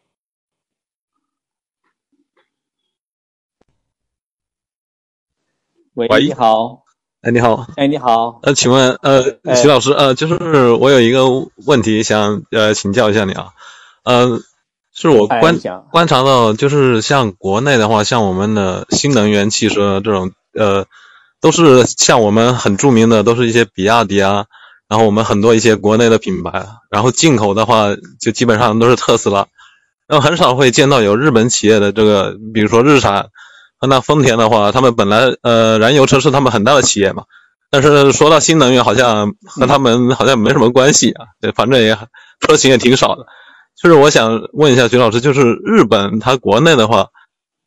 [5.97, 6.83] 喂，你好。
[7.21, 7.65] 哎，你好。
[7.75, 8.39] 哎，你好。
[8.43, 9.23] 呃，请问，呃，
[9.55, 11.25] 徐老师，呃，就是我有一个
[11.65, 13.47] 问题想呃请教一下你啊，
[14.03, 14.39] 呃，
[14.93, 15.57] 是我观
[15.91, 20.85] 观察到，就是像国内的话，像我们的新能源汽车这种，呃，
[21.41, 24.45] 都是像我们很著名的，都是一些比亚迪啊，
[24.87, 27.87] 然后我们很多一些国内的品牌，然后进口的话，
[28.21, 29.47] 就基本上都是特斯拉，
[30.05, 33.29] 然后很少会见到有日本企业的这个，比如说日产。
[33.85, 37.25] 那丰田的话，他们本来呃，燃油车是他们很大的企业嘛，
[37.69, 41.25] 但是说到新能源，好像和他们好像没什么关系啊。
[41.39, 41.95] 对，反正也
[42.39, 43.25] 车型也挺少的。
[43.75, 47.07] 就是我想问一下徐老师，就是日本它国内的话，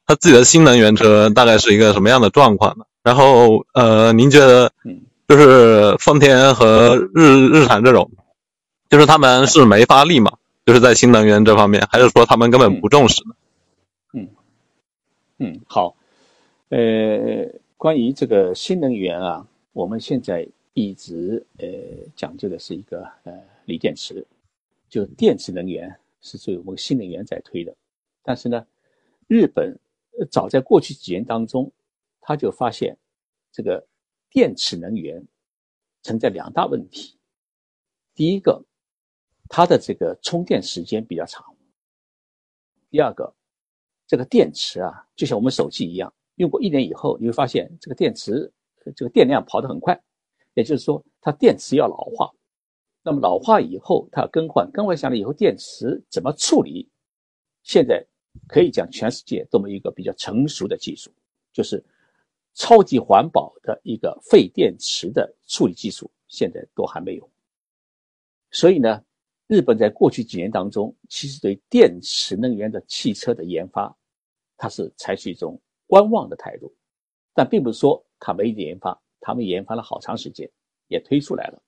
[0.07, 2.85] 它自己的新能源车大概是一个什么样的状况呢？
[3.05, 4.73] 然后呃，您觉得
[5.29, 8.11] 就是丰田和日日产这种，
[8.89, 10.33] 就是他们是没发力嘛？
[10.67, 13.35] 就是在新能源这方面，还是说他们根本不重视呢？
[14.13, 14.29] 嗯
[15.39, 15.95] 嗯，好。
[16.71, 21.67] 呃，关于这个新能源啊，我们现在一直呃
[22.15, 23.33] 讲究的是一个呃
[23.65, 24.25] 锂电池，
[24.89, 27.77] 就电池能源是作为我们新能源在推的。
[28.23, 28.65] 但是呢，
[29.27, 29.77] 日本
[30.31, 31.73] 早在过去几年当中，
[32.21, 32.97] 他就发现
[33.51, 33.85] 这个
[34.31, 35.21] 电池能源
[36.05, 37.19] 存在两大问题。
[38.15, 38.65] 第一个，
[39.49, 41.53] 它的这个充电时间比较长；
[42.91, 43.35] 第二个，
[44.07, 46.13] 这个电池啊，就像我们手机一样。
[46.41, 48.51] 用过一年以后，你会发现这个电池
[48.97, 50.01] 这个电量跑得很快，
[50.55, 52.31] 也就是说它电池要老化。
[53.03, 56.89] 那么老化以后，它要更换，更换下来以后，电池怎么处理？
[57.63, 58.03] 现在
[58.49, 61.11] 可以讲全世界都没一个比较成熟的技术，
[61.53, 61.85] 就是
[62.55, 67.31] 超级环保的一个废电池的处理技术，现在都还没有。
[68.51, 69.05] 所以呢，
[69.47, 73.95] 日本在过去几年当中，其实对电池能源的汽车的研发，
[74.57, 75.61] 它是采取一种。
[75.91, 76.73] 观望的态度，
[77.35, 80.49] 但并不是说他没研发，他们研发了好长时间，
[80.87, 81.61] 也推出来了。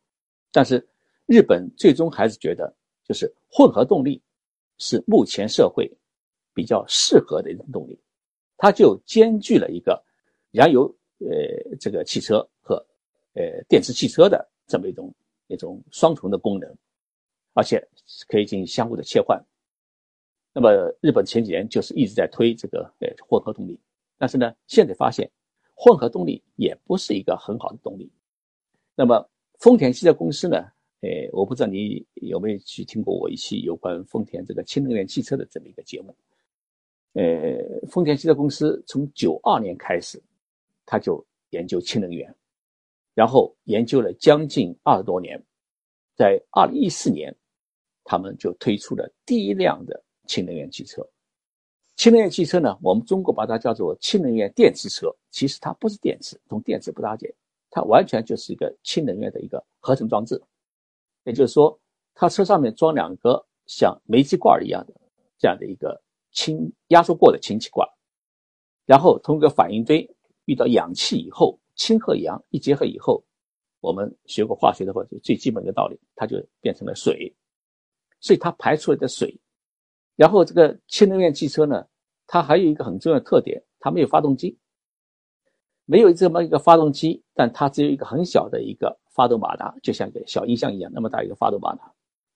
[0.53, 0.89] 但是
[1.27, 4.23] 日本最终还是觉得，就是混合动力
[4.79, 5.91] 是目前社会
[6.55, 7.99] 比较适合的一种动力，
[8.57, 10.01] 它就兼具了一个
[10.53, 10.85] 燃油
[11.18, 12.77] 呃这个汽车和
[13.35, 15.12] 呃电池汽车的这么一种
[15.49, 16.73] 一种双重的功能，
[17.55, 17.85] 而且
[18.29, 19.45] 可以进行相互的切换。
[20.53, 20.70] 那么
[21.01, 23.77] 日本前几年就是一直在推这个呃混合动力。
[24.23, 25.29] 但是呢，现在发现
[25.75, 28.09] 混合动力也不是一个很好的动力。
[28.95, 30.64] 那么丰田汽车公司呢？
[31.01, 36.14] 诶，我不知道你有没有去听过我一期有关丰田这个氢能源汽车的这么一个节目。
[37.14, 40.23] 呃，丰田汽车公司从九二年开始，
[40.87, 42.33] 他就研究氢能源，
[43.14, 45.45] 然后研究了将近二十多年，
[46.14, 47.37] 在二零一四年，
[48.05, 51.05] 他们就推出了第一辆的氢能源汽车。
[51.97, 57.32] 氢能源汽车呢，我们中国把它叫做氢能源电池车，其实它不是电池，同电池不搭界，
[57.70, 60.43] 它完全就是一个氢能源的一个合成装置。
[61.24, 61.78] 也就是说，
[62.14, 64.95] 它车上面装两个像煤气罐一样的
[65.38, 67.88] 这样的一个氢压缩过的氢气罐，
[68.86, 70.09] 然后通过反应堆
[70.47, 73.22] 遇到氧气以后，氢和氧一结合以后，
[73.80, 77.32] 我们学过化学的话，就最基本的道理，它就变成了水。
[78.18, 79.38] 所以它排出来的水，
[80.17, 81.87] 然后这个氢能源汽车呢，
[82.27, 84.59] 它还有一个很重要的特点，它没有发动机，
[85.85, 91.93] 没有这么一个发动机，但它只有一个很小的一个发动马达，就像一个小音箱一样那么大一个发动马达。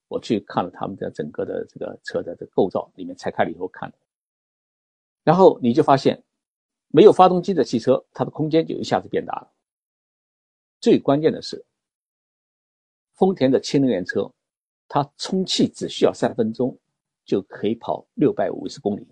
[0.09, 3.93] 我去看了他们的整个的这个车的这个构造，里面拆开了以后看，
[5.23, 6.23] 然后你就发现，
[6.89, 9.53] 没有发动机的汽车，它的空间就一下子变大了。
[10.81, 11.65] 最关键的是，
[13.15, 14.33] 丰田的氢能源车。
[14.89, 16.79] 它充气只需要三分钟
[17.27, 19.07] 就可以跑六百五十公里，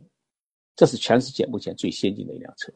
[0.75, 2.73] 这是全世界目前最先进的一辆车。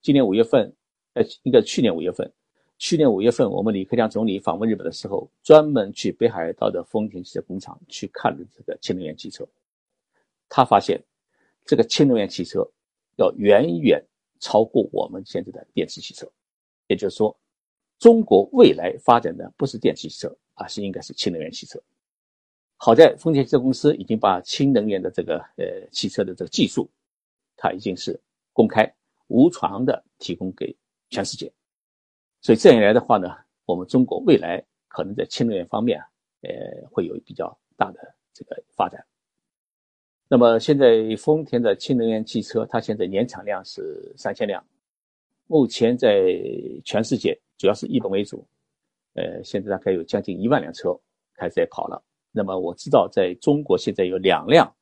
[0.00, 0.74] 今年五月份，
[1.12, 2.32] 呃，应该去年五月份，
[2.78, 9.46] 去年五月份我们李克强总理访问日本的时候，专门去北海道的丰田汽车工厂去看了这个氢能源汽车。
[10.48, 11.02] 他发现，
[11.66, 12.66] 这个氢能源汽车
[13.16, 14.02] 要远远
[14.40, 16.30] 超过我们现在的电池汽车，
[16.86, 17.36] 也就是说，
[17.98, 20.34] 中国未来发展的不是电池汽车。
[20.60, 21.80] 而，是应该是氢能源汽车。
[22.80, 26.88] 好在丰田汽车公司已经把氢能源的这个呃汽车的这个技术，
[27.56, 28.18] 它已经是
[28.52, 28.88] 公开
[29.26, 30.74] 无偿的提供给
[31.10, 31.52] 全世界。
[32.40, 36.06] 所以这样一来的话呢，我们中国未来可能在氢能源方面啊，
[36.42, 39.04] 呃，会有比较大的这个发展。
[40.28, 44.64] 那么现在丰田的氢能源汽车，它现在年产量是三千辆，
[45.48, 46.32] 目前在
[46.84, 48.46] 全世界主要是日本为主。
[49.14, 50.96] 呃，现在大概有将近一万辆车
[51.34, 52.00] 开始在跑了。
[52.38, 54.72] 那么我知道，在中国现在有两辆，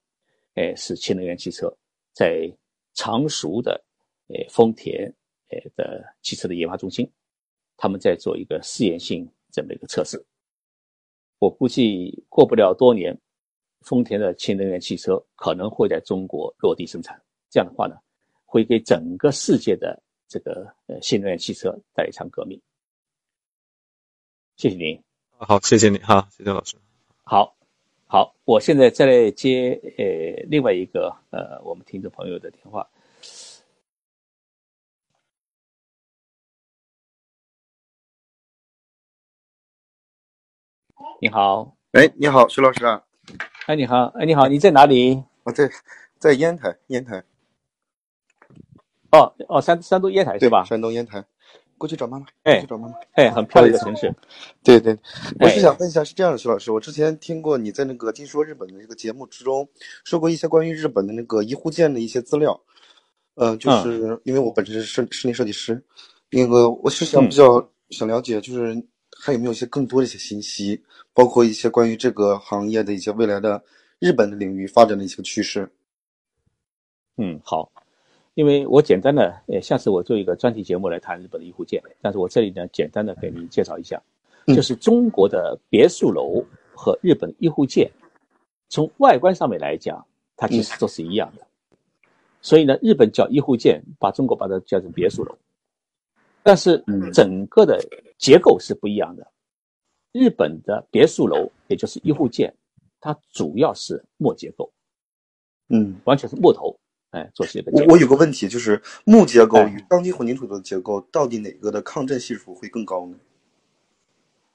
[0.57, 1.75] 哎，是氢能源汽车，
[2.13, 2.47] 在
[2.93, 3.83] 常熟的，
[4.29, 5.11] 呃，丰田，
[5.49, 7.11] 呃的汽车的研发中心，
[7.79, 10.23] 他们在做一个试验性这么一个测试。
[11.39, 13.19] 我估计过不了多年，
[13.81, 17.19] 丰田的氢能源汽车可能会在中国落地生产。
[17.49, 17.97] 这样的话呢，
[18.45, 19.99] 会给整个世界的
[20.29, 22.61] 这个呃新能源汽车带来一场革命。
[24.57, 25.03] 谢谢您，
[25.39, 26.77] 好，谢谢你，哈，谢谢老师，
[27.29, 27.57] 好，
[28.07, 32.89] 好，我现在再来接呃另外一个呃我们听众朋友的电话。
[41.21, 43.05] 你好，哎，你好，徐老师啊，
[43.67, 45.21] 哎，你好，哎，你好，你在哪里？
[45.43, 45.69] 我在
[46.19, 47.25] 在烟台，烟台。
[49.11, 50.63] 哦哦，山山东烟台是吧？
[50.63, 51.25] 山东烟台。
[51.79, 54.13] 过去找妈妈，哎，去找妈妈，哎，很漂亮的城市。
[54.63, 54.97] 对对，
[55.41, 59.69] 我是想问一下，是这样的，徐老师，我之前听过你在那个《听说日本》的这个节目之中
[60.05, 62.59] 说过一些关于日本的那个一户建的一些资料，
[63.35, 65.83] 呃，就是因为我本身是室室内设计师，
[66.31, 68.75] 那个我是想比较想了解，就是
[69.19, 73.63] 还有没有一些更多的一些信息，包括一些关于这个行业的一些未来的
[73.99, 75.71] 日本的领域发展的一些趋势。
[77.19, 77.71] 嗯，好。
[78.37, 84.01] 因为我简单的，呃，下次我做一个专题节目来谈日本的一户建，但是我这里呢，简单的给您介绍一下，
[84.49, 87.91] 就是中国的别墅楼和日本一户建，
[88.69, 90.07] 从外观上面来讲，
[90.37, 91.47] 它其实都是一样的。
[92.43, 95.35] 所以呢，日本叫一户建，把中国把它叫成别墅楼，
[96.43, 96.77] 但是
[97.15, 97.83] 整个的
[98.19, 99.27] 结构是不一样的。
[100.13, 102.55] 日本的别墅楼，也就是一户建，
[103.01, 104.71] 它主要是木结构，
[105.71, 106.79] 嗯，完全是木头。
[107.17, 107.73] 哎，做些个。
[107.73, 113.17] 我我有个问题，就是木结构与钢筋混凝土的结构，到底哪个的抗震系数会更高呢？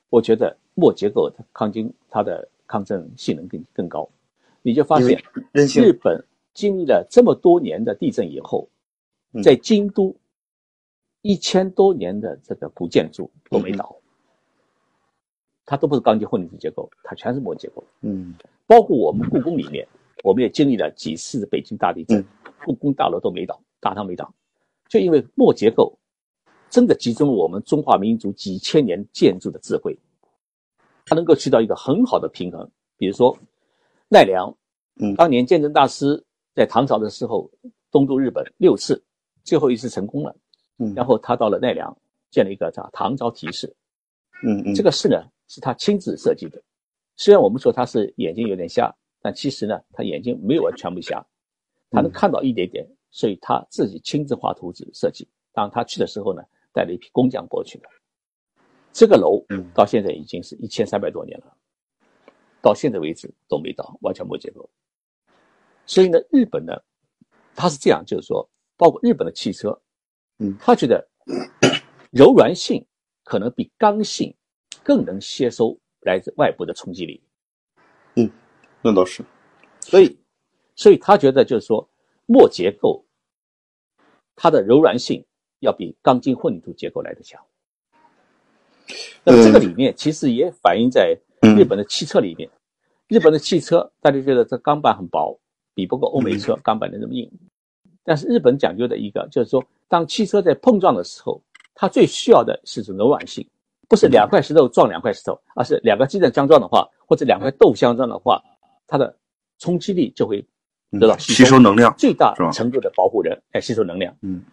[0.10, 4.08] 我觉得木结构的钢筋它的抗震性能更更高。
[4.62, 5.20] 你就发现，
[5.54, 8.70] 日本经历了这么多年的地震以后，
[9.44, 10.16] 在京都
[11.24, 13.96] 一千多年的这个古建筑都没倒，
[15.66, 17.84] 它都不是钢筋混凝土结构，它全是木结构。
[18.02, 18.36] 嗯，
[18.68, 19.88] 包括我们故宫里面，
[20.24, 22.24] 我们也经历了几次北京大地震。
[22.64, 24.32] 故宫大楼都没倒，大堂没倒，
[24.88, 25.98] 就因为木结构
[26.70, 29.98] 真的集中了我们中华民族几千年建筑的智慧，
[31.06, 32.70] 它能够起到一个很好的平衡。
[32.98, 33.36] 比如说
[34.08, 34.56] 奈良，
[35.00, 37.50] 嗯，当年鉴真大师在唐朝的时候
[37.90, 39.04] 东渡日本六次，
[39.44, 40.36] 最后一次成功了，
[40.78, 41.92] 嗯，然后他到了奈良
[42.30, 43.66] 建了一个叫唐招提寺，
[44.44, 46.62] 嗯嗯，这个寺呢是他亲自设计的，
[47.16, 51.26] 虽然我们说他是眼睛有点瞎，但其实呢他眼睛没有完全不瞎。
[51.90, 55.28] 他能看到一点点，所以他自己亲自画图纸设计。
[55.52, 56.42] 当他去的时候呢，
[56.74, 57.90] 带了一批工匠过去的。
[58.94, 61.54] 这个楼到现在已经是一千三百多年了，
[62.62, 64.70] 到现在为止都没倒，完全没结构。
[65.86, 66.74] 所以呢，日本呢，
[67.54, 69.78] 他是这样，就是说，包括日本的汽车，
[70.40, 71.06] 嗯，他觉得
[72.10, 72.86] 柔软性
[73.26, 74.34] 可能比刚性
[74.82, 77.22] 更能吸收来自外部的冲击力。
[78.82, 79.24] 嗯，那倒是。
[79.80, 80.18] 所以，
[80.76, 81.88] 所以他觉得就是说，
[82.26, 83.04] 墨结构
[84.36, 85.24] 它的柔软性
[85.60, 87.40] 要比钢筋混凝土结构来的强。
[89.24, 91.18] 那么这个理念其实也反映在
[91.58, 92.50] 日本的汽车里面。
[93.08, 95.38] 日本的汽车大家觉得这钢板很薄，
[95.74, 97.30] 比不过欧美车钢板的那么硬。
[98.04, 101.42] 但是日本讲究的一个就是说，当汽车在碰撞的时候，
[101.76, 103.48] 它最需要的是种柔软性，
[103.88, 108.42] 不是两块石头撞两块石头，而是两个鸡蛋相撞的话，或者两块豆相撞的话，
[108.92, 109.18] 它的
[109.58, 110.46] 冲击力就会
[111.00, 114.14] 得到吸收能量，最大程度的保护人，哎，吸收能量。
[114.22, 114.44] 嗯。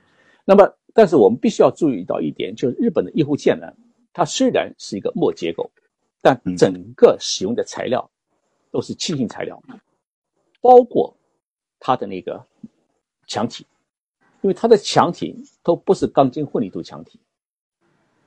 [0.45, 3.66] 那么，但是我们必须要注意到一点，就是日本的医护舰呢。
[4.12, 5.68] 它虽然是一个末结构，
[6.22, 8.09] 但整个使用的材料
[8.70, 9.61] 都是轻型材料，
[10.61, 11.12] 包括
[11.80, 12.41] 它的那个
[13.26, 13.66] 墙体，
[14.43, 15.34] 因为它的墙体
[15.64, 17.18] 都不是钢筋混凝土墙体，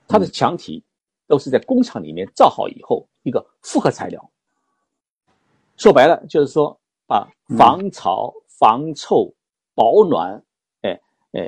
[0.10, 0.84] 它的墙体
[1.26, 4.30] 都是在工厂里面造好以后一个复合材料。
[5.82, 7.28] 说白了就是说，把
[7.58, 9.34] 防潮、防臭、
[9.74, 10.40] 保暖、
[10.82, 10.92] 哎
[11.32, 11.42] 呃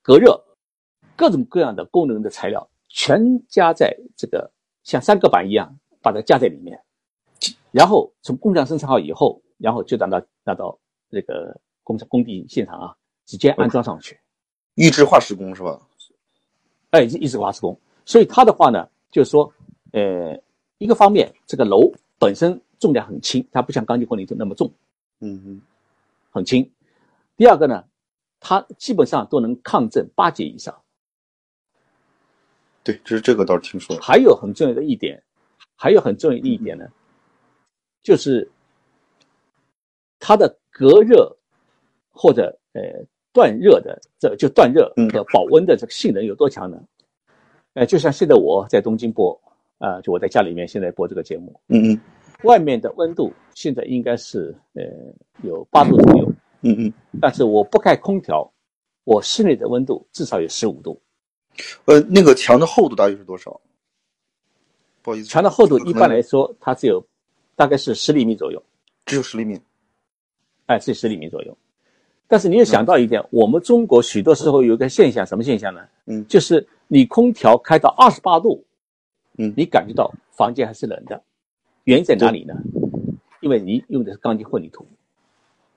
[0.00, 0.40] 隔热
[1.16, 2.64] 各种各样的功能的材料。
[2.88, 4.48] 全加在这个
[4.84, 6.80] 像三个板一样，把它加在里面，
[7.72, 10.78] 然后从工厂生产好以后，然后就拿到拿到
[11.10, 11.52] 这个
[11.82, 14.16] 工厂工地现场啊，直接安装上去。
[14.76, 15.80] 预制化施工是吧？
[16.90, 17.76] 哎，预制化施工。
[18.04, 19.52] 所以它的话呢，就是说，
[19.90, 20.40] 呃，
[20.78, 24.72] 一个方面，这个楼本身重量很轻，它不像钢筋混凝土那么重，
[25.20, 25.60] 嗯嗯，
[26.30, 26.70] 很轻。
[27.36, 27.84] 第二个呢，
[28.40, 30.74] 它基本上都能抗震八级以上。
[32.82, 33.96] 对，这是这个倒是听说。
[34.00, 35.22] 还有很重要的一点，
[35.74, 36.86] 还有很重要的一点呢，
[38.02, 38.48] 就是
[40.18, 41.36] 它的隔热
[42.10, 42.82] 或者呃
[43.32, 46.80] 断热的这就断热和保温的这个性能有多强呢？
[47.74, 49.38] 呃，就像现在我在东京播
[49.78, 52.00] 啊，就我在家里面现在播这个节目，嗯嗯，
[52.42, 54.82] 外面的温度现在应该是呃
[55.42, 56.32] 有八度左右，
[56.62, 58.50] 嗯嗯，但是我不开空调，
[59.04, 61.00] 我室内的温度至少有十五度。
[61.86, 63.58] 呃，那个墙的厚度大约是多少？
[65.02, 67.02] 不好意思，墙的厚度一般来说它只有
[67.54, 68.62] 大概是十厘米左右，
[69.06, 69.58] 只有十厘米，
[70.66, 71.56] 哎，只有十厘米左右。
[72.28, 75.80] 但是你也想到一点，我们中国许多时候有一个现象，什么现象呢？
[76.06, 78.62] 嗯，就是你空调开到二十八度，
[79.38, 81.22] 嗯，你感觉到房间还是冷的，
[81.86, 82.54] 原因在哪里呢？
[83.40, 84.86] 因为你用的是钢筋混凝土，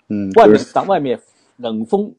[0.10, 1.20] 嗯，外面当外面
[1.58, 2.14] 冷风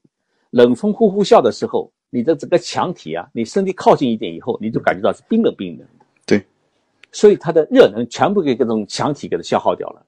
[0.50, 1.92] 冷风呼呼啸的时候。
[2.12, 6.04] 你的整个墙体啊，你身体靠近一点以后，你就感觉到是冰冷冰冷的。
[6.26, 6.44] 对，
[7.12, 10.06] 所以它的热能全部给这种墙体给它消耗掉了。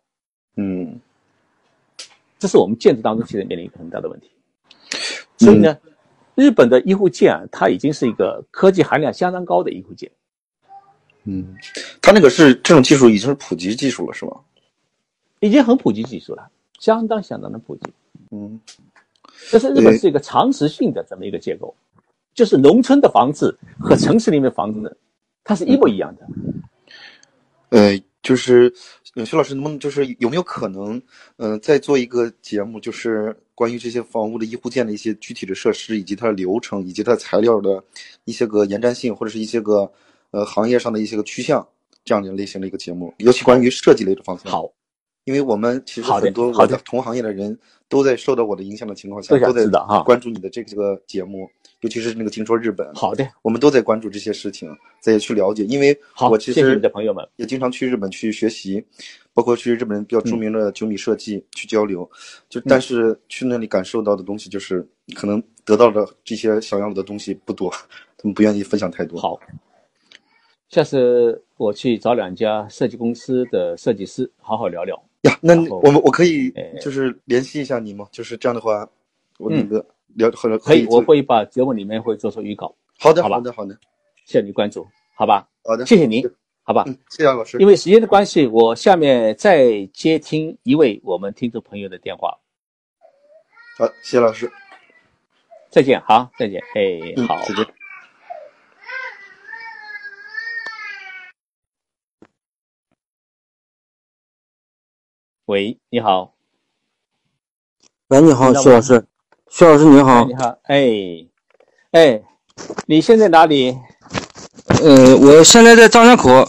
[0.57, 0.99] 嗯，
[2.41, 4.33] 这是我们建筑当中现在面临一个很大的问题。
[5.39, 5.79] 所以呢，
[6.35, 10.11] 日本的一户建啊，它已经是一个科技含量相当高的一户建。
[11.25, 11.55] 嗯，
[12.01, 14.33] 它那个是这种技术已经是普及技术了，是吗？
[15.41, 16.49] 已经很普及技术了，
[16.79, 17.83] 相当相当的普及。
[18.31, 18.61] 嗯。
[19.51, 21.75] 这是日本是一个常识性的这么一个结构，
[22.33, 24.97] 就是农村的房子和城市里面的房子，
[25.43, 26.27] 它是一模一样的。
[27.71, 28.73] 呃，就是
[29.25, 31.03] 徐老师，能不能就是有没有可能，
[31.39, 37.83] 嗯，再做一个节目，就是关于这些房屋的一户建的一些具体的设施，以及它的流程，以及它材料的
[38.25, 39.91] 一些个延展性，或者是一些个
[40.33, 41.67] 呃行业上的一些个趋向，
[42.05, 44.51] 这样的类型的一个节目，尤其关于设计类的方向。
[44.51, 44.71] 好。
[45.25, 47.57] 因为我们其实很多我的同行业的人
[47.89, 49.65] 都在受到我的影响的情况下，都在
[50.05, 51.49] 关注你的这个节目，
[51.83, 52.93] 尤其是那个听说日本。
[52.93, 54.69] 好的，我们都在关注这些事情，
[55.01, 55.63] 再去了解。
[55.67, 55.97] 因为
[56.29, 58.85] 我其实的朋友们也经常去日本去学习，
[59.33, 62.11] 包括去日本比较著名的九米设计去交流。
[62.49, 67.71] 就但是去那里感受到的东西，就是可能得到的这些想要的东西不多，
[68.19, 69.21] 他们不愿意分享太多。
[69.21, 69.39] 好，
[70.73, 74.97] 下次我去找两家设计公司的设计师好好聊聊。
[75.21, 76.51] 呀，那我们我可以
[76.81, 78.09] 就是联系一下你吗？
[78.11, 78.89] 就是这样的话，
[79.39, 82.75] 我那个聊可以，我会把节目里面会做出预告。
[82.99, 83.79] 好的，好的，好的，
[84.25, 85.47] 谢谢你关注，好吧？
[85.63, 86.25] 好的，谢谢您，
[86.63, 86.85] 好吧？
[86.87, 87.59] 嗯，谢谢老师。
[87.59, 92.31] 因为时间的关系，我下面再接听一位我们听众朋友的电话。
[93.77, 94.51] 好，谢谢老师，
[95.69, 97.82] 再见，好，再见，哎，好，再见。
[105.47, 106.35] 喂，你好。
[108.09, 109.05] 喂，你好，徐老师。
[109.51, 110.25] 徐老师，你好。
[110.25, 111.27] 你好，哎，
[111.91, 112.23] 哎，
[112.87, 113.77] 你现在哪里？
[114.81, 116.49] 呃，我现在在张家口。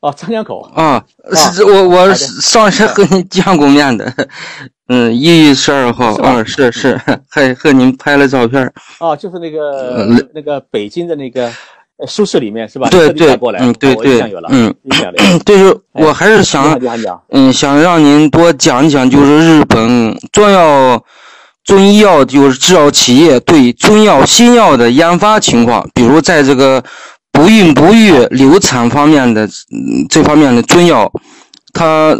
[0.00, 0.62] 哦，张家口。
[0.74, 1.06] 啊，
[1.52, 4.12] 是我我上次和您见过面的。
[4.88, 6.16] 嗯，一月十二号。
[6.16, 7.00] 啊，是是，
[7.30, 8.70] 还和您拍了照片。
[8.98, 10.04] 哦，就是那个
[10.34, 11.48] 那个北京的那个
[12.06, 12.88] 书室里面是吧？
[12.90, 14.20] 对对，嗯对对，
[14.50, 14.74] 嗯，
[15.44, 16.78] 就是我还是想，
[17.30, 21.02] 嗯，想让您多讲一讲，就是日本中药
[21.64, 26.82] 中医药就是制药企业对中药新药的研发情况，比如在这个
[27.32, 29.48] 不孕不育、流产方面的
[30.08, 31.10] 这方面的中药。
[31.76, 32.16] 它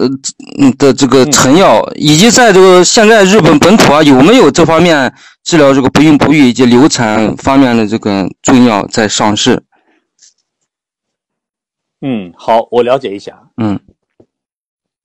[0.79, 5.14] 的这个成药，以及在这个现在日本本土啊，有没有这方面
[5.45, 9.62] 治疗这个不孕不育以及流产方面的这个中药在上市？
[12.01, 13.38] 嗯，好，我了解一下。
[13.59, 13.78] 嗯，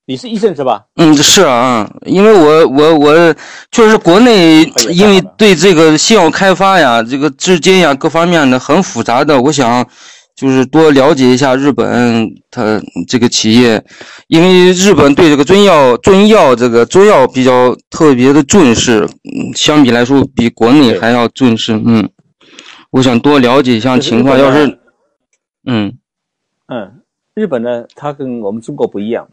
[0.06, 0.86] 你是医生是吧？
[0.96, 3.36] 嗯，是啊，因为我我我
[3.72, 9.88] 确实国内因为对这个新药开发呀，这个资金呀各方面的很复杂的，我想。
[10.40, 13.84] 就是多了解一下日本，它这个企业，
[14.30, 22.10] 因为日本对这个中药、中药这个中药比较特别的重视，嗯，相比来说比国内还要重视，嗯，
[22.92, 24.40] 我想多了解一下情况。
[24.40, 24.80] 要是，
[25.66, 25.98] 嗯，
[26.68, 27.02] 嗯，
[27.34, 29.28] 日本呢，它跟我们中国不一样，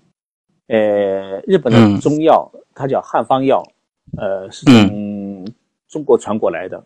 [0.66, 3.62] 呃，日本的中药它叫汉方药，
[4.18, 5.46] 呃，是从
[5.88, 6.84] 中国传过来的，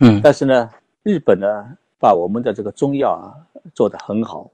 [0.00, 0.68] 嗯，但是呢，
[1.04, 1.46] 日本呢。
[2.02, 3.30] 把我们的这个中药啊
[3.76, 4.50] 做得很好，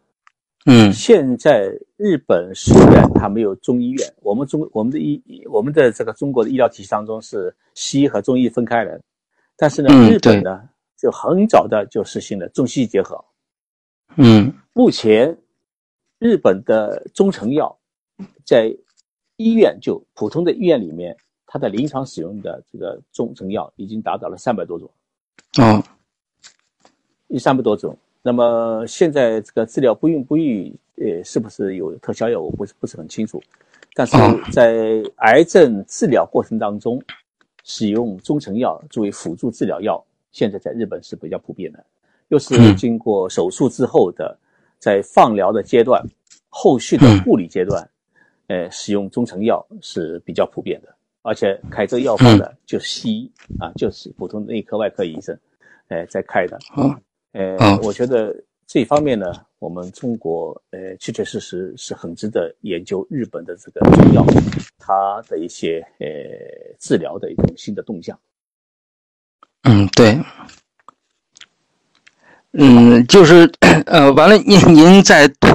[0.67, 5.19] 嗯，现在日本虽然它没有中医院，我们中我们的医
[5.51, 9.01] 我们的这个中国的医疗体系当中是西医和中医分开来的，
[9.57, 10.61] 但是呢，日本呢
[10.99, 13.25] 就很早的就实行了中西医结合，
[14.17, 15.35] 嗯，目前
[16.19, 17.75] 日本的中成药
[18.45, 18.71] 在
[19.39, 24.91] 医院就普通的医院里面，它的临床使用的这个中成药已经达到了三百多种，
[25.57, 25.83] 哦。
[27.29, 32.41] 一三百多种，那么现在这个治疗不孕不育，呃，是不是有特效药？
[32.41, 33.43] 我不是不是很清楚。
[33.95, 34.17] 但是
[34.53, 37.03] 在癌症治疗过程当中，
[37.65, 40.03] 使用中成药作为辅助治疗药，
[40.33, 41.85] 现在在日本是比较普遍的。
[42.29, 44.39] 又是经过手术之后的，
[44.79, 46.03] 在放疗的阶段，
[46.49, 47.89] 后续的护理阶段，
[48.47, 50.95] 呃，使用中成药是比较普遍的。
[51.23, 55.37] 而且开这个药方的就是西医啊，就是普通内科、外科医生，
[55.89, 56.59] 呃，在开的。
[57.33, 58.35] 呃，我觉得
[58.67, 59.27] 这一方面呢，
[59.59, 64.25] 我们中国呃，确确实实是很值得研究日本的这个中药，
[64.79, 66.07] 它的一些呃
[66.79, 68.19] 治疗的一种新的动向。
[69.63, 70.19] 嗯，对。
[72.53, 73.51] 嗯，就是
[73.85, 75.51] 呃，完了，您您再多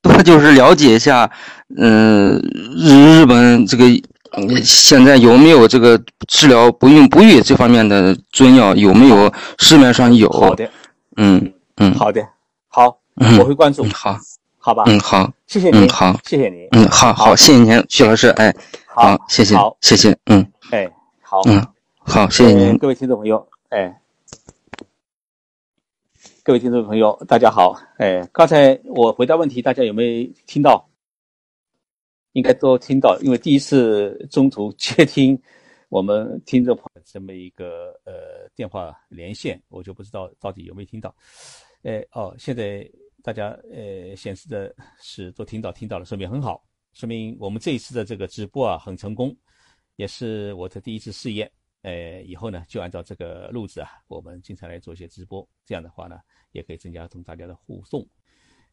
[0.00, 1.30] 多就是了解一下，
[1.76, 2.40] 嗯，
[2.74, 3.84] 日日本这个
[4.64, 8.74] 现在有没有这个治疗不孕不育这方面的中药？
[8.74, 10.28] 有没有市面上有？
[10.30, 10.68] 好的。
[11.20, 12.24] 嗯嗯，好的，
[12.68, 12.96] 好，
[13.40, 13.82] 我会关注。
[13.86, 14.16] 好，
[14.56, 14.84] 好吧。
[14.86, 15.88] 嗯，好，谢谢您。
[15.88, 16.68] 好，谢谢您。
[16.70, 18.28] 嗯，好好，谢谢您，徐老师。
[18.30, 18.54] 哎，
[18.86, 20.16] 好，谢谢，好谢谢。
[20.26, 20.88] 嗯，哎，
[21.20, 21.40] 好。
[21.48, 21.60] 嗯，
[21.98, 22.78] 好，谢谢您。
[22.78, 24.00] 各位听众朋友，哎，
[26.44, 27.76] 各位听众朋友，大家好。
[27.96, 30.88] 哎，刚才我回答问题，大家有没有听到？
[32.34, 35.36] 应该都听到，因为第一次中途接听。
[35.88, 41.14] 我们听众朋这么一个呃电话连线，我就不知道到底有没有听到。
[41.82, 42.86] 哎哦，现在
[43.22, 46.62] 大家呃显示的是都听到听到了，说明很好，
[46.92, 49.34] 说明我们这一次的这个直播啊很成功，
[49.96, 51.50] 也是我的第一次试验。
[51.80, 56.18] 呃，以后呢就按照这个路子啊，我们经常来做一些直播，这样的话呢
[56.52, 58.06] 也可以增加同大家的互动。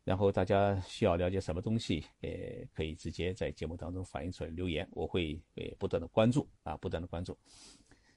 [0.06, 2.30] 然后大家需要了解什么东西，呃，
[2.72, 7.36] 可以直接在节目当中反映出来留言，我会呃不断的关注啊，不断的关注。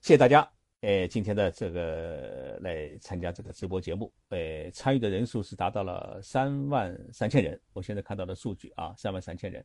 [0.03, 0.47] 谢谢大家，
[0.83, 9.65] 呃，今天的这个来参加这个直播节目，呃，参与的人数是达到了三万三千人，我现在看到的数据啊，三万三千人，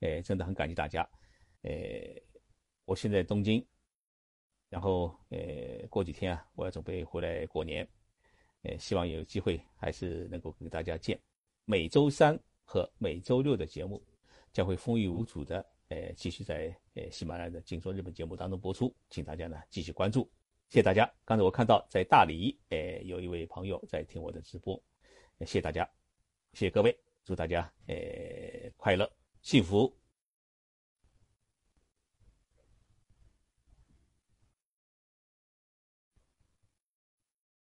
[0.00, 1.08] 呃，真的很感激大家，
[1.62, 1.70] 呃，
[2.84, 3.64] 我现在东京，
[4.68, 7.88] 然后呃过几天啊，我要准备回来过年，
[8.62, 11.16] 呃，希望有机会还是能够跟大家见。
[11.70, 14.02] 每周三和每周六的节目
[14.52, 20.28] 将会风雨无阻的，呃，继续在呃喜马拉雅的《静说日本》节目当中播出，请大家呢继续关注，
[20.68, 21.08] 谢谢大家。
[21.24, 24.82] 刚才我看到在大理，呃，有一位朋友在听我的直播，
[25.38, 25.88] 谢谢大家，
[26.54, 27.96] 谢谢各位，祝大家呃
[28.76, 29.08] 快乐
[29.40, 29.99] 幸福。